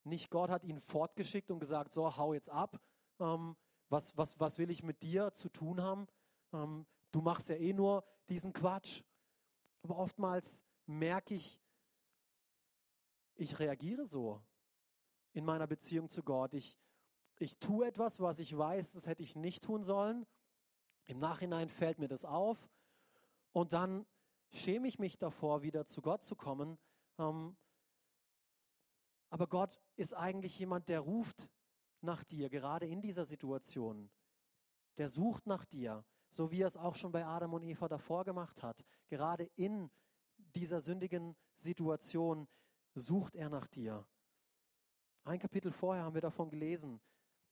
[0.05, 2.81] Nicht Gott hat ihn fortgeschickt und gesagt, so, hau jetzt ab.
[3.21, 3.57] Ähm,
[3.89, 6.07] was, was, was will ich mit dir zu tun haben?
[6.53, 9.03] Ähm, du machst ja eh nur diesen Quatsch.
[9.83, 11.61] Aber oftmals merke ich,
[13.39, 14.43] ich reagiere so
[15.33, 16.55] in meiner Beziehung zu Gott.
[16.55, 16.77] Ich,
[17.39, 20.27] ich tue etwas, was ich weiß, das hätte ich nicht tun sollen.
[21.05, 22.69] Im Nachhinein fällt mir das auf
[23.53, 24.07] und dann
[24.51, 26.79] schäme ich mich davor, wieder zu Gott zu kommen.
[27.19, 27.57] Ähm,
[29.31, 31.51] aber Gott ist eigentlich jemand, der ruft
[32.01, 34.11] nach dir, gerade in dieser Situation.
[34.97, 38.25] Der sucht nach dir, so wie er es auch schon bei Adam und Eva davor
[38.25, 38.85] gemacht hat.
[39.09, 39.91] Gerade in
[40.37, 42.49] dieser sündigen Situation
[42.99, 44.07] sucht er nach dir.
[45.25, 47.01] Ein Kapitel vorher haben wir davon gelesen.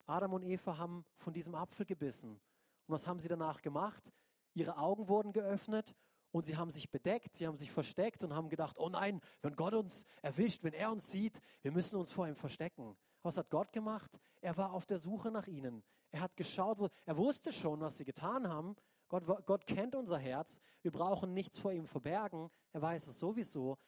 [0.06, 2.30] Adam und Eva haben von diesem Apfel gebissen.
[2.30, 4.12] Und was haben sie danach gemacht?
[4.54, 5.94] Ihre Augen wurden geöffnet
[6.30, 9.56] und sie haben sich bedeckt, sie haben sich versteckt und haben gedacht, oh nein, wenn
[9.56, 12.96] Gott uns erwischt, wenn er uns sieht, wir müssen uns vor ihm verstecken.
[13.22, 14.18] Was hat Gott gemacht?
[14.40, 15.82] Er war auf der Suche nach ihnen.
[16.10, 18.76] Er hat geschaut, er wusste schon, was sie getan haben.
[19.08, 20.60] Gott, Gott kennt unser Herz.
[20.82, 22.50] Wir brauchen nichts vor ihm verbergen.
[22.72, 23.78] Er weiß es sowieso.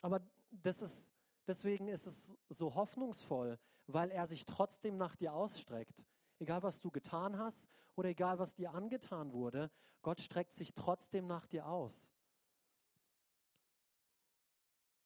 [0.00, 1.12] Aber das ist,
[1.46, 6.04] deswegen ist es so hoffnungsvoll, weil er sich trotzdem nach dir ausstreckt
[6.40, 9.70] egal was du getan hast oder egal was dir angetan wurde,
[10.02, 12.08] Gott streckt sich trotzdem nach dir aus.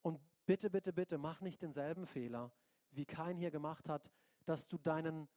[0.02, 2.52] Und bitte, bitte, bitte, mach nicht denselben Fehler,
[2.90, 4.10] wie kein hier gemacht hat,
[4.46, 5.28] dass du deinen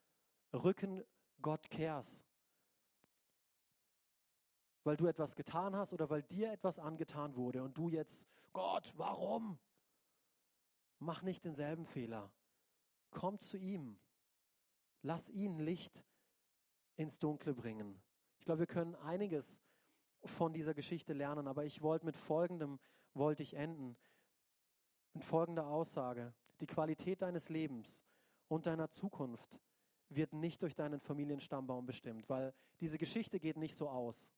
[0.54, 1.04] Rücken
[1.42, 2.24] Gott kehrst.
[4.84, 8.94] Weil du etwas getan hast oder weil dir etwas angetan wurde und du jetzt, Gott,
[8.96, 9.58] warum?
[11.00, 12.32] Mach nicht denselben Fehler.
[13.12, 14.00] Komm zu ihm.
[15.02, 16.04] Lass ihn Licht
[16.96, 18.02] ins Dunkle bringen.
[18.40, 19.62] Ich glaube, wir können einiges
[20.24, 22.80] von dieser Geschichte lernen, aber ich wollte mit folgendem
[23.14, 23.98] wollte ich enden.
[25.14, 26.34] Mit folgender Aussage.
[26.60, 28.04] Die Qualität deines Lebens
[28.48, 29.62] und deiner Zukunft
[30.10, 34.32] wird nicht durch deinen Familienstammbaum bestimmt, weil diese Geschichte geht nicht so aus.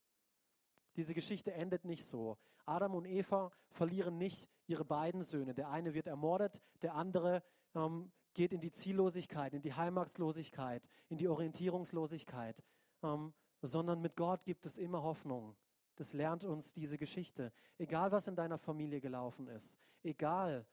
[0.95, 2.37] Diese Geschichte endet nicht so.
[2.65, 5.53] Adam und Eva verlieren nicht ihre beiden Söhne.
[5.53, 7.43] Der eine wird ermordet, der andere
[7.75, 12.63] ähm, geht in die Ziellosigkeit, in die Heimatslosigkeit, in die Orientierungslosigkeit,
[13.03, 15.55] ähm, sondern mit Gott gibt es immer Hoffnung.
[15.95, 17.51] Das lernt uns diese Geschichte.
[17.77, 20.65] Egal, was in deiner Familie gelaufen ist, egal,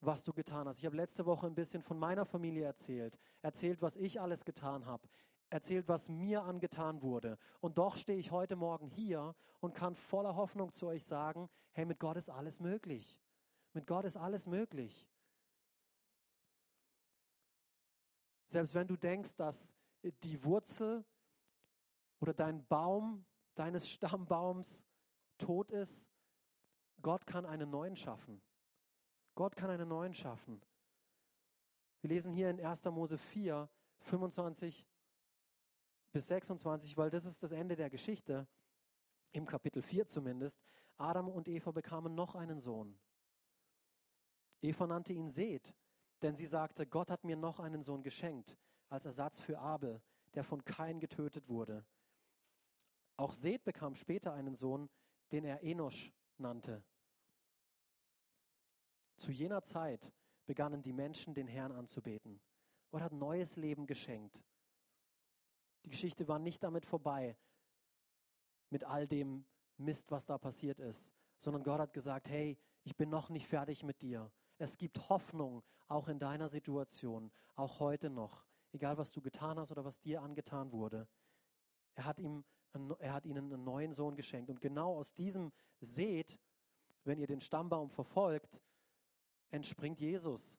[0.00, 0.78] was du getan hast.
[0.78, 4.86] Ich habe letzte Woche ein bisschen von meiner Familie erzählt, erzählt, was ich alles getan
[4.86, 5.06] habe,
[5.50, 7.38] erzählt, was mir angetan wurde.
[7.60, 11.84] Und doch stehe ich heute Morgen hier und kann voller Hoffnung zu euch sagen, hey,
[11.84, 13.18] mit Gott ist alles möglich.
[13.72, 15.06] Mit Gott ist alles möglich.
[18.46, 21.04] Selbst wenn du denkst, dass die Wurzel
[22.20, 24.84] oder dein Baum deines Stammbaums
[25.38, 26.08] tot ist,
[27.02, 28.40] Gott kann einen neuen schaffen.
[29.34, 30.60] Gott kann einen neuen schaffen.
[32.00, 32.84] Wir lesen hier in 1.
[32.86, 33.68] Mose 4,
[34.00, 34.86] 25
[36.12, 38.46] bis 26, weil das ist das Ende der Geschichte,
[39.32, 40.60] im Kapitel 4 zumindest.
[40.96, 42.98] Adam und Eva bekamen noch einen Sohn.
[44.60, 45.74] Eva nannte ihn Seth,
[46.22, 50.02] denn sie sagte, Gott hat mir noch einen Sohn geschenkt, als Ersatz für Abel,
[50.34, 51.86] der von Kain getötet wurde.
[53.16, 54.90] Auch Seth bekam später einen Sohn,
[55.32, 56.84] den er Enosch nannte.
[59.16, 60.12] Zu jener Zeit
[60.46, 62.40] begannen die Menschen den Herrn anzubeten.
[62.90, 64.42] Gott hat neues Leben geschenkt.
[65.84, 67.36] Die Geschichte war nicht damit vorbei,
[68.70, 69.44] mit all dem
[69.76, 73.82] Mist, was da passiert ist, sondern Gott hat gesagt, hey, ich bin noch nicht fertig
[73.82, 74.30] mit dir.
[74.58, 78.44] Es gibt Hoffnung, auch in deiner Situation, auch heute noch.
[78.72, 81.08] Egal, was du getan hast oder was dir angetan wurde.
[81.94, 82.44] Er hat, ihm,
[82.98, 84.50] er hat ihnen einen neuen Sohn geschenkt.
[84.50, 86.38] Und genau aus diesem Seht,
[87.04, 88.62] wenn ihr den Stammbaum verfolgt,
[89.50, 90.58] entspringt Jesus.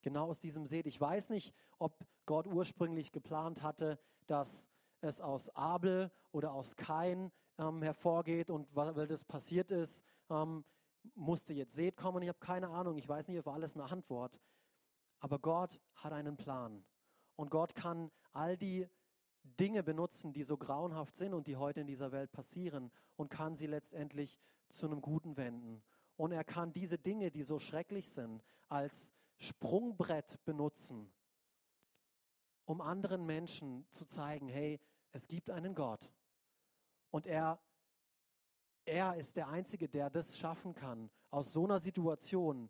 [0.00, 0.86] Genau aus diesem Seht.
[0.86, 4.70] Ich weiß nicht, ob Gott ursprünglich geplant hatte, dass
[5.02, 10.64] es aus Abel oder aus Kain ähm, hervorgeht und weil das passiert ist, ähm,
[11.14, 12.22] musste jetzt Seth kommen?
[12.22, 12.96] Ich habe keine Ahnung.
[12.96, 14.40] Ich weiß nicht auf alles eine Antwort.
[15.20, 16.82] Aber Gott hat einen Plan.
[17.36, 18.88] Und Gott kann all die
[19.42, 23.56] Dinge benutzen, die so grauenhaft sind und die heute in dieser Welt passieren und kann
[23.56, 24.40] sie letztendlich
[24.70, 25.82] zu einem Guten wenden.
[26.16, 31.12] Und er kann diese Dinge, die so schrecklich sind, als Sprungbrett benutzen,
[32.64, 36.10] um anderen Menschen zu zeigen, hey, es gibt einen Gott.
[37.10, 37.60] Und er
[38.84, 42.68] er ist der Einzige, der das schaffen kann, aus so einer Situation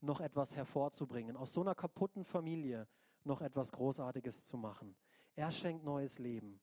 [0.00, 2.88] noch etwas hervorzubringen, aus so einer kaputten Familie
[3.24, 4.96] noch etwas Großartiges zu machen.
[5.36, 6.60] Er schenkt neues Leben.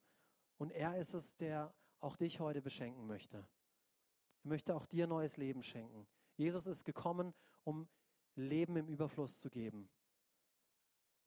[0.57, 3.37] Und er ist es, der auch dich heute beschenken möchte.
[4.43, 6.07] Er möchte auch dir neues Leben schenken.
[6.35, 7.87] Jesus ist gekommen, um
[8.35, 9.89] Leben im Überfluss zu geben.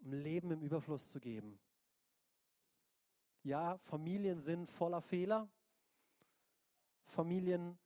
[0.00, 1.58] Um Leben im Überfluss zu geben.
[3.42, 5.48] Ja, Familien sind voller Fehler.
[7.04, 7.78] Familien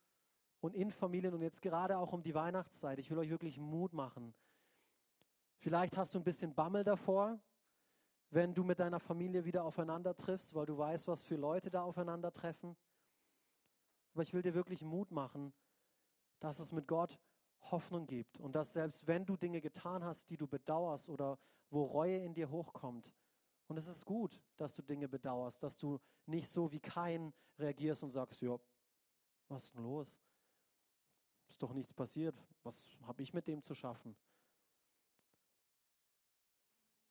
[0.61, 2.99] und in Familien und jetzt gerade auch um die Weihnachtszeit.
[2.99, 4.35] Ich will euch wirklich Mut machen.
[5.59, 7.41] Vielleicht hast du ein bisschen Bammel davor,
[8.31, 11.83] wenn du mit deiner Familie wieder aufeinander triffst, weil du weißt, was für Leute da
[11.83, 12.77] aufeinandertreffen.
[14.13, 15.53] Aber ich will dir wirklich Mut machen,
[16.41, 17.19] dass es mit Gott
[17.71, 21.39] Hoffnung gibt und dass selbst wenn du Dinge getan hast, die du bedauerst oder
[21.71, 23.13] wo Reue in dir hochkommt,
[23.67, 28.03] und es ist gut, dass du Dinge bedauerst, dass du nicht so wie kein reagierst
[28.03, 28.59] und sagst, ja,
[29.49, 30.19] was ist denn los?
[31.49, 32.37] Ist doch nichts passiert.
[32.63, 34.17] Was habe ich mit dem zu schaffen?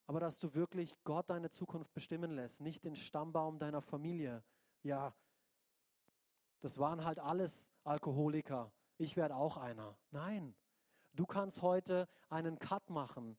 [0.05, 4.43] Aber dass du wirklich Gott deine Zukunft bestimmen lässt, nicht den Stammbaum deiner Familie.
[4.83, 5.15] Ja,
[6.59, 8.71] das waren halt alles Alkoholiker.
[9.03, 9.97] Ich werde auch einer.
[10.11, 10.55] Nein,
[11.11, 13.37] du kannst heute einen Cut machen.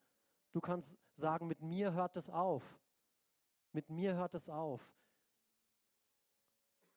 [0.53, 2.63] Du kannst sagen, mit mir hört es auf.
[3.73, 4.83] Mit mir hört es auf.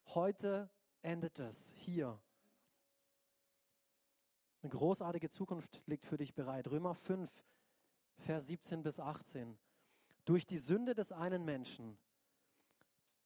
[0.08, 0.70] Heute
[1.02, 2.20] endet es hier.
[4.62, 6.68] Eine großartige Zukunft liegt für dich bereit.
[6.68, 7.32] Römer 5,
[8.18, 9.58] Vers 17 bis 18.
[10.26, 11.98] Durch die Sünde des einen Menschen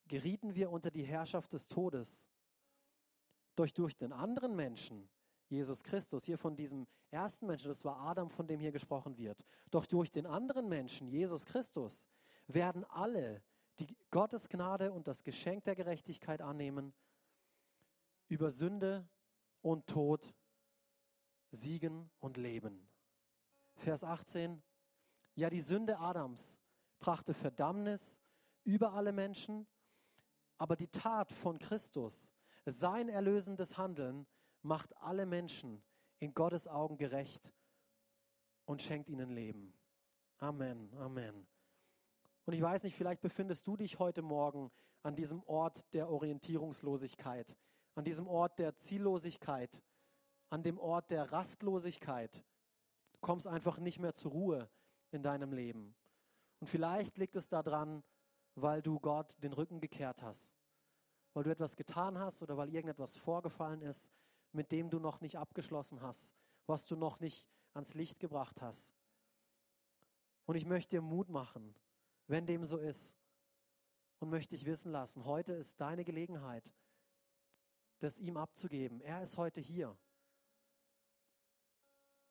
[0.08, 2.30] gerieten wir unter die Herrschaft des Todes.
[3.56, 5.10] Durch, durch den anderen Menschen,
[5.52, 9.44] Jesus Christus, hier von diesem ersten Menschen, das war Adam, von dem hier gesprochen wird.
[9.70, 12.08] Doch durch den anderen Menschen, Jesus Christus,
[12.48, 13.44] werden alle,
[13.80, 16.94] die Gottes Gnade und das Geschenk der Gerechtigkeit annehmen,
[18.28, 19.08] über Sünde
[19.62, 20.34] und Tod
[21.52, 22.88] siegen und leben.
[23.76, 24.64] Vers 18.
[25.36, 26.58] Ja, die Sünde Adams
[27.00, 28.22] brachte Verdammnis
[28.64, 29.68] über alle Menschen,
[30.58, 32.32] aber die Tat von Christus,
[32.66, 34.28] sein erlösendes Handeln,
[34.62, 35.82] macht alle Menschen
[36.20, 37.52] in Gottes Augen gerecht
[38.66, 39.74] und schenkt ihnen Leben.
[40.38, 41.48] Amen, Amen.
[42.46, 44.72] Und ich weiß nicht, vielleicht befindest du dich heute Morgen
[45.04, 47.56] an diesem Ort der Orientierungslosigkeit
[47.96, 49.82] an diesem Ort der Ziellosigkeit,
[50.50, 52.44] an dem Ort der Rastlosigkeit.
[53.14, 54.70] Du kommst einfach nicht mehr zur Ruhe
[55.12, 55.96] in deinem Leben.
[56.60, 58.04] Und vielleicht liegt es daran,
[58.56, 60.56] weil du Gott den Rücken gekehrt hast,
[61.34, 64.12] weil du etwas getan hast oder weil irgendetwas vorgefallen ist,
[64.52, 66.34] mit dem du noch nicht abgeschlossen hast,
[66.66, 68.94] was du noch nicht ans Licht gebracht hast.
[70.46, 71.76] Und ich möchte dir Mut machen,
[72.28, 73.16] wenn dem so ist,
[74.20, 76.72] und möchte dich wissen lassen, heute ist deine Gelegenheit,
[78.00, 79.02] das ihm abzugeben.
[79.02, 79.98] Er ist heute hier.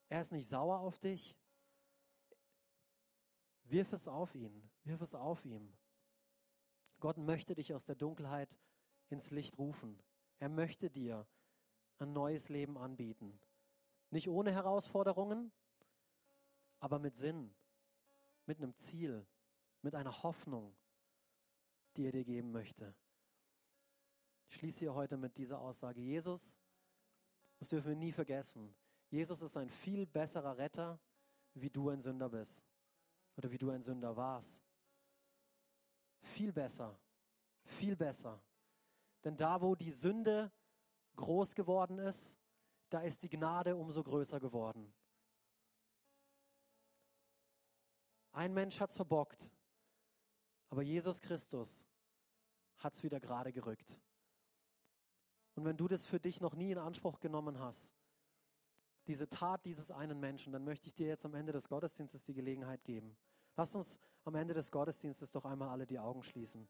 [0.08, 1.36] Er ist nicht sauer auf dich.
[3.64, 4.70] Wirf es auf ihn.
[4.84, 5.76] Wirf es auf ihm.
[7.00, 8.56] Gott möchte dich aus der Dunkelheit
[9.08, 10.00] ins Licht rufen.
[10.38, 11.26] Er möchte dir
[12.00, 13.38] ein neues Leben anbieten.
[14.10, 15.52] Nicht ohne Herausforderungen,
[16.80, 17.54] aber mit Sinn,
[18.46, 19.26] mit einem Ziel,
[19.82, 20.74] mit einer Hoffnung,
[21.96, 22.94] die er dir geben möchte.
[24.48, 26.00] Ich schließe hier heute mit dieser Aussage.
[26.00, 26.58] Jesus,
[27.58, 28.74] das dürfen wir nie vergessen.
[29.10, 30.98] Jesus ist ein viel besserer Retter,
[31.54, 32.64] wie du ein Sünder bist
[33.36, 34.60] oder wie du ein Sünder warst.
[36.20, 36.98] Viel besser,
[37.64, 38.42] viel besser.
[39.24, 40.50] Denn da, wo die Sünde
[41.16, 42.36] groß geworden ist,
[42.90, 44.92] da ist die Gnade umso größer geworden.
[48.32, 49.50] Ein Mensch hat es verbockt,
[50.68, 51.86] aber Jesus Christus
[52.78, 54.00] hat es wieder gerade gerückt.
[55.54, 57.92] Und wenn du das für dich noch nie in Anspruch genommen hast,
[59.06, 62.34] diese Tat dieses einen Menschen, dann möchte ich dir jetzt am Ende des Gottesdienstes die
[62.34, 63.16] Gelegenheit geben.
[63.56, 66.68] Lass uns am Ende des Gottesdienstes doch einmal alle die Augen schließen.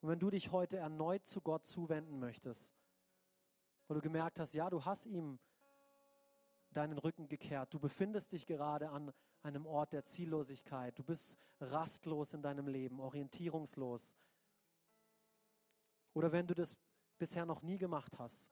[0.00, 2.72] Und wenn du dich heute erneut zu Gott zuwenden möchtest,
[3.86, 5.38] weil du gemerkt hast, ja, du hast ihm
[6.72, 12.32] deinen Rücken gekehrt, du befindest dich gerade an einem Ort der Ziellosigkeit, du bist rastlos
[12.34, 14.14] in deinem Leben, orientierungslos.
[16.14, 16.76] Oder wenn du das
[17.18, 18.50] bisher noch nie gemacht hast,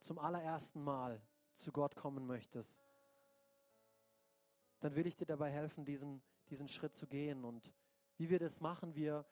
[0.00, 1.20] zum allerersten Mal
[1.54, 2.82] zu Gott kommen möchtest,
[4.80, 7.44] dann will ich dir dabei helfen, diesen, diesen Schritt zu gehen.
[7.44, 7.72] Und
[8.16, 9.26] wie wir das machen, wir,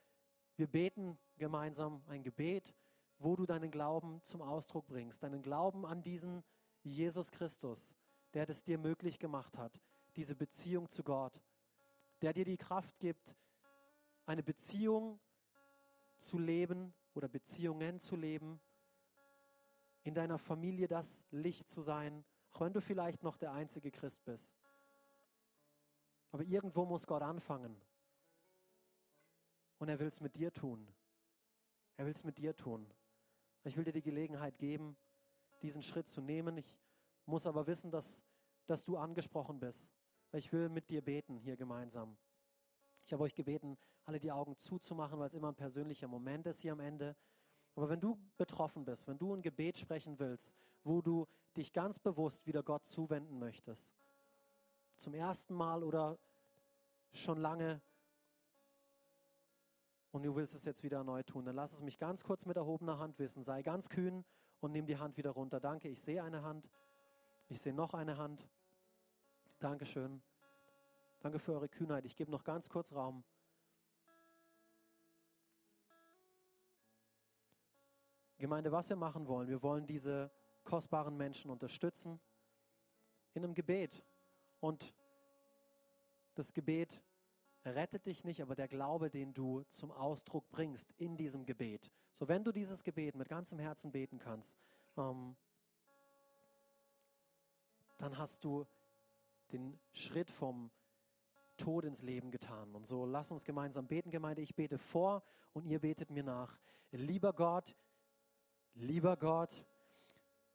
[0.57, 2.75] wir beten gemeinsam ein Gebet,
[3.19, 6.45] wo du deinen Glauben zum Ausdruck bringst, deinen Glauben an diesen
[6.83, 7.95] Jesus Christus,
[8.35, 9.81] der das dir möglich gemacht hat,
[10.17, 11.41] diese Beziehung zu Gott,
[12.23, 13.37] der dir die Kraft gibt,
[14.27, 15.21] eine Beziehung
[16.17, 18.61] zu leben, oder Beziehungen zu leben,
[20.03, 24.25] in deiner Familie das Licht zu sein, auch wenn du vielleicht noch der einzige Christ
[24.25, 24.55] bist.
[26.31, 27.81] Aber irgendwo muss Gott anfangen.
[29.79, 30.87] Und er will es mit dir tun.
[31.97, 32.87] Er will es mit dir tun.
[33.67, 34.97] Ich will dir die Gelegenheit geben,
[35.61, 36.57] diesen Schritt zu nehmen.
[36.57, 36.79] Ich
[37.25, 38.25] muss aber wissen, dass,
[38.67, 39.91] dass du angesprochen bist.
[40.31, 42.17] Ich will mit dir beten hier gemeinsam.
[43.05, 46.61] Ich habe euch gebeten, alle die Augen zuzumachen, weil es immer ein persönlicher Moment ist
[46.61, 47.17] hier am Ende.
[47.75, 50.55] Aber wenn du betroffen bist, wenn du ein Gebet sprechen willst,
[50.85, 53.97] wo du dich ganz bewusst wieder Gott zuwenden möchtest,
[54.95, 56.21] zum ersten Mal oder
[57.13, 57.83] schon lange
[60.17, 62.57] und du willst es jetzt wieder neu tun, dann lass es mich ganz kurz mit
[62.57, 63.43] erhobener Hand wissen.
[63.43, 64.25] Sei ganz kühn
[64.61, 65.61] und nimm die Hand wieder runter.
[65.61, 66.71] Danke, ich sehe eine Hand.
[67.49, 68.49] Ich sehe noch eine Hand.
[69.59, 70.23] Dankeschön.
[71.21, 72.07] Danke für eure Kühnheit.
[72.07, 73.25] Ich gebe noch ganz kurz Raum.
[78.39, 80.31] Gemeinde, was wir machen wollen, wir wollen diese
[80.65, 82.19] kostbaren Menschen unterstützen
[83.35, 84.03] in einem Gebet.
[84.61, 84.95] Und
[86.37, 87.03] das Gebet
[87.75, 91.91] rettet dich nicht, aber der Glaube, den du zum Ausdruck bringst in diesem Gebet.
[92.13, 94.57] So, wenn du dieses Gebet mit ganzem Herzen beten kannst,
[94.97, 95.37] ähm,
[97.99, 98.67] dann hast du
[99.53, 100.71] den Schritt vom
[101.57, 102.75] Tod ins Leben getan.
[102.75, 104.43] Und so lass uns gemeinsam beten, Gemeinde.
[104.43, 106.59] Ich bete vor und ihr betet mir nach.
[106.93, 107.75] Lieber Gott,
[108.75, 109.65] lieber Gott,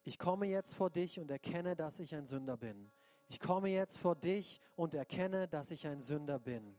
[0.03, 2.91] ich komme jetzt vor dich und erkenne, dass ich ein Sünder bin.
[3.27, 6.77] Ich komme jetzt vor dich und erkenne, dass ich ein Sünder bin.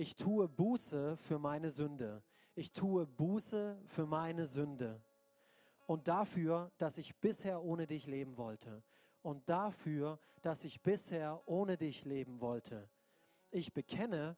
[0.00, 2.22] Ich tue Buße für meine Sünde.
[2.54, 5.02] Ich tue Buße für meine Sünde.
[5.88, 8.84] Und dafür, dass ich bisher ohne dich leben wollte.
[9.22, 12.88] Und dafür, dass ich bisher ohne dich leben wollte.
[13.50, 14.36] Ich bekenne,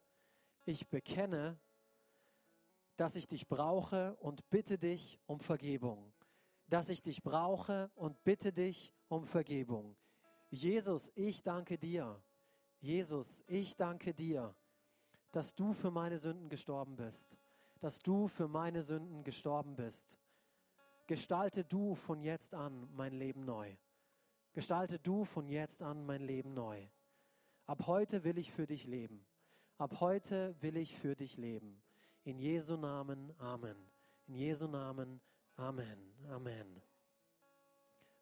[0.65, 1.61] ich bekenne,
[2.97, 6.11] dass ich dich brauche und bitte dich um Vergebung.
[6.69, 9.95] Dass ich dich brauche und bitte dich um Vergebung.
[10.49, 12.23] Jesus, ich danke dir.
[12.79, 14.55] Jesus, ich danke dir
[15.33, 17.37] dass du für meine Sünden gestorben bist.
[17.81, 20.19] Dass du für meine Sünden gestorben bist.
[21.07, 23.75] Gestalte du von jetzt an mein Leben neu.
[24.53, 26.87] Gestalte du von jetzt an mein Leben neu.
[27.67, 29.25] Ab heute will ich für dich leben.
[29.79, 31.81] Ab heute will ich für dich leben.
[32.25, 33.77] In Jesu Namen, Amen.
[34.27, 35.21] In Jesu Namen,
[35.57, 36.15] Amen.
[36.29, 36.90] Amen.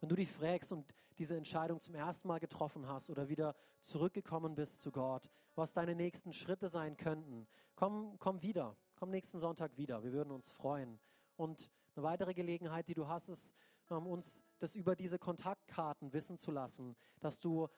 [0.00, 4.54] Wenn du dich fragst und diese Entscheidung zum ersten Mal getroffen hast oder wieder zurückgekommen
[4.54, 8.76] bist zu Gott, was deine nächsten Schritte sein könnten, komm, komm wieder.
[8.96, 10.02] Komm nächsten Sonntag wieder.
[10.02, 10.98] Wir würden uns freuen.
[11.36, 13.54] Und eine weitere Gelegenheit, die du hast, ist,
[13.90, 17.68] ähm, uns das über diese Kontaktkarten wissen zu lassen, dass du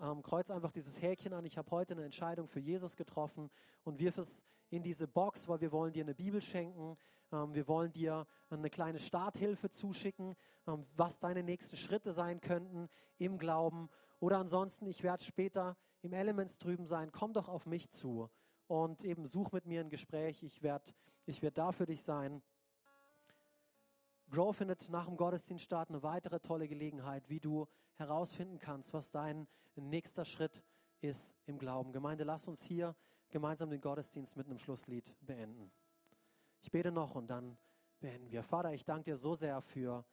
[0.00, 3.50] ähm, kreuz einfach dieses Häkchen an, ich habe heute eine Entscheidung für Jesus getroffen
[3.84, 6.96] und wirf es in diese Box, weil wir wollen dir eine Bibel schenken,
[7.32, 10.34] ähm, wir wollen dir eine kleine Starthilfe zuschicken,
[10.66, 12.88] ähm, was deine nächsten Schritte sein könnten
[13.18, 13.88] im Glauben.
[14.20, 18.28] Oder ansonsten, ich werde später im Elements drüben sein, komm doch auf mich zu
[18.66, 20.92] und eben such mit mir ein Gespräch, ich werde
[21.28, 22.42] ich werd da für dich sein.
[24.30, 29.10] Grow findet nach dem Gottesdienst statt eine weitere tolle Gelegenheit, wie du herausfinden kannst, was
[29.10, 30.62] dein nächster Schritt
[31.00, 31.92] ist im Glauben.
[31.92, 32.94] Gemeinde, lass uns hier
[33.30, 35.70] gemeinsam den Gottesdienst mit einem Schlusslied beenden.
[36.60, 37.56] Ich bete noch und dann
[38.00, 38.42] beenden wir.
[38.42, 40.04] Vater, ich danke dir so sehr für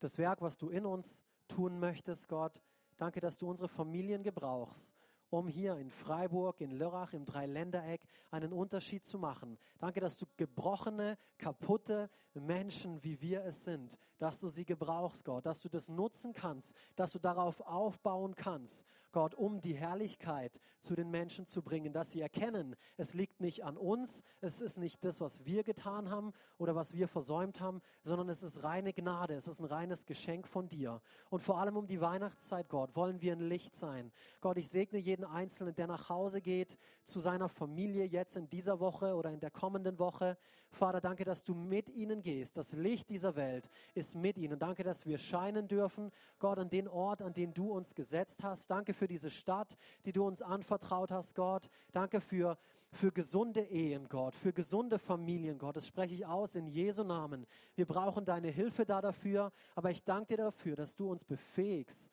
[0.00, 2.60] das Werk, was du in uns tun möchtest, Gott.
[2.96, 4.94] Danke, dass du unsere Familien gebrauchst,
[5.38, 9.58] um hier in Freiburg, in Lörrach, im Dreiländereck einen Unterschied zu machen.
[9.78, 15.46] Danke, dass du gebrochene, kaputte Menschen, wie wir es sind, dass du sie gebrauchst, Gott,
[15.46, 20.96] dass du das nutzen kannst, dass du darauf aufbauen kannst, Gott, um die Herrlichkeit zu
[20.96, 25.04] den Menschen zu bringen, dass sie erkennen, es liegt nicht an uns, es ist nicht
[25.04, 29.34] das, was wir getan haben oder was wir versäumt haben, sondern es ist reine Gnade,
[29.34, 31.00] es ist ein reines Geschenk von dir.
[31.30, 34.10] Und vor allem um die Weihnachtszeit, Gott, wollen wir ein Licht sein.
[34.40, 38.48] Gott, ich segne jeden jeden Einzelnen, der nach Hause geht, zu seiner Familie jetzt in
[38.48, 40.36] dieser Woche oder in der kommenden Woche.
[40.70, 42.56] Vater, danke, dass du mit ihnen gehst.
[42.56, 44.58] Das Licht dieser Welt ist mit ihnen.
[44.58, 48.70] Danke, dass wir scheinen dürfen, Gott, an den Ort, an den du uns gesetzt hast.
[48.70, 51.68] Danke für diese Stadt, die du uns anvertraut hast, Gott.
[51.92, 52.58] Danke für,
[52.92, 55.76] für gesunde Ehen, Gott, für gesunde Familien, Gott.
[55.76, 57.46] Das spreche ich aus in Jesu Namen.
[57.76, 62.10] Wir brauchen deine Hilfe da dafür, aber ich danke dir dafür, dass du uns befähigst,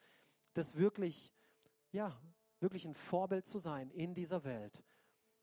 [0.54, 1.34] das wirklich,
[1.92, 2.16] ja,
[2.62, 4.84] wirklich ein Vorbild zu sein in dieser Welt.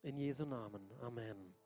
[0.03, 0.93] In Jesu Namen.
[1.01, 1.55] Amen.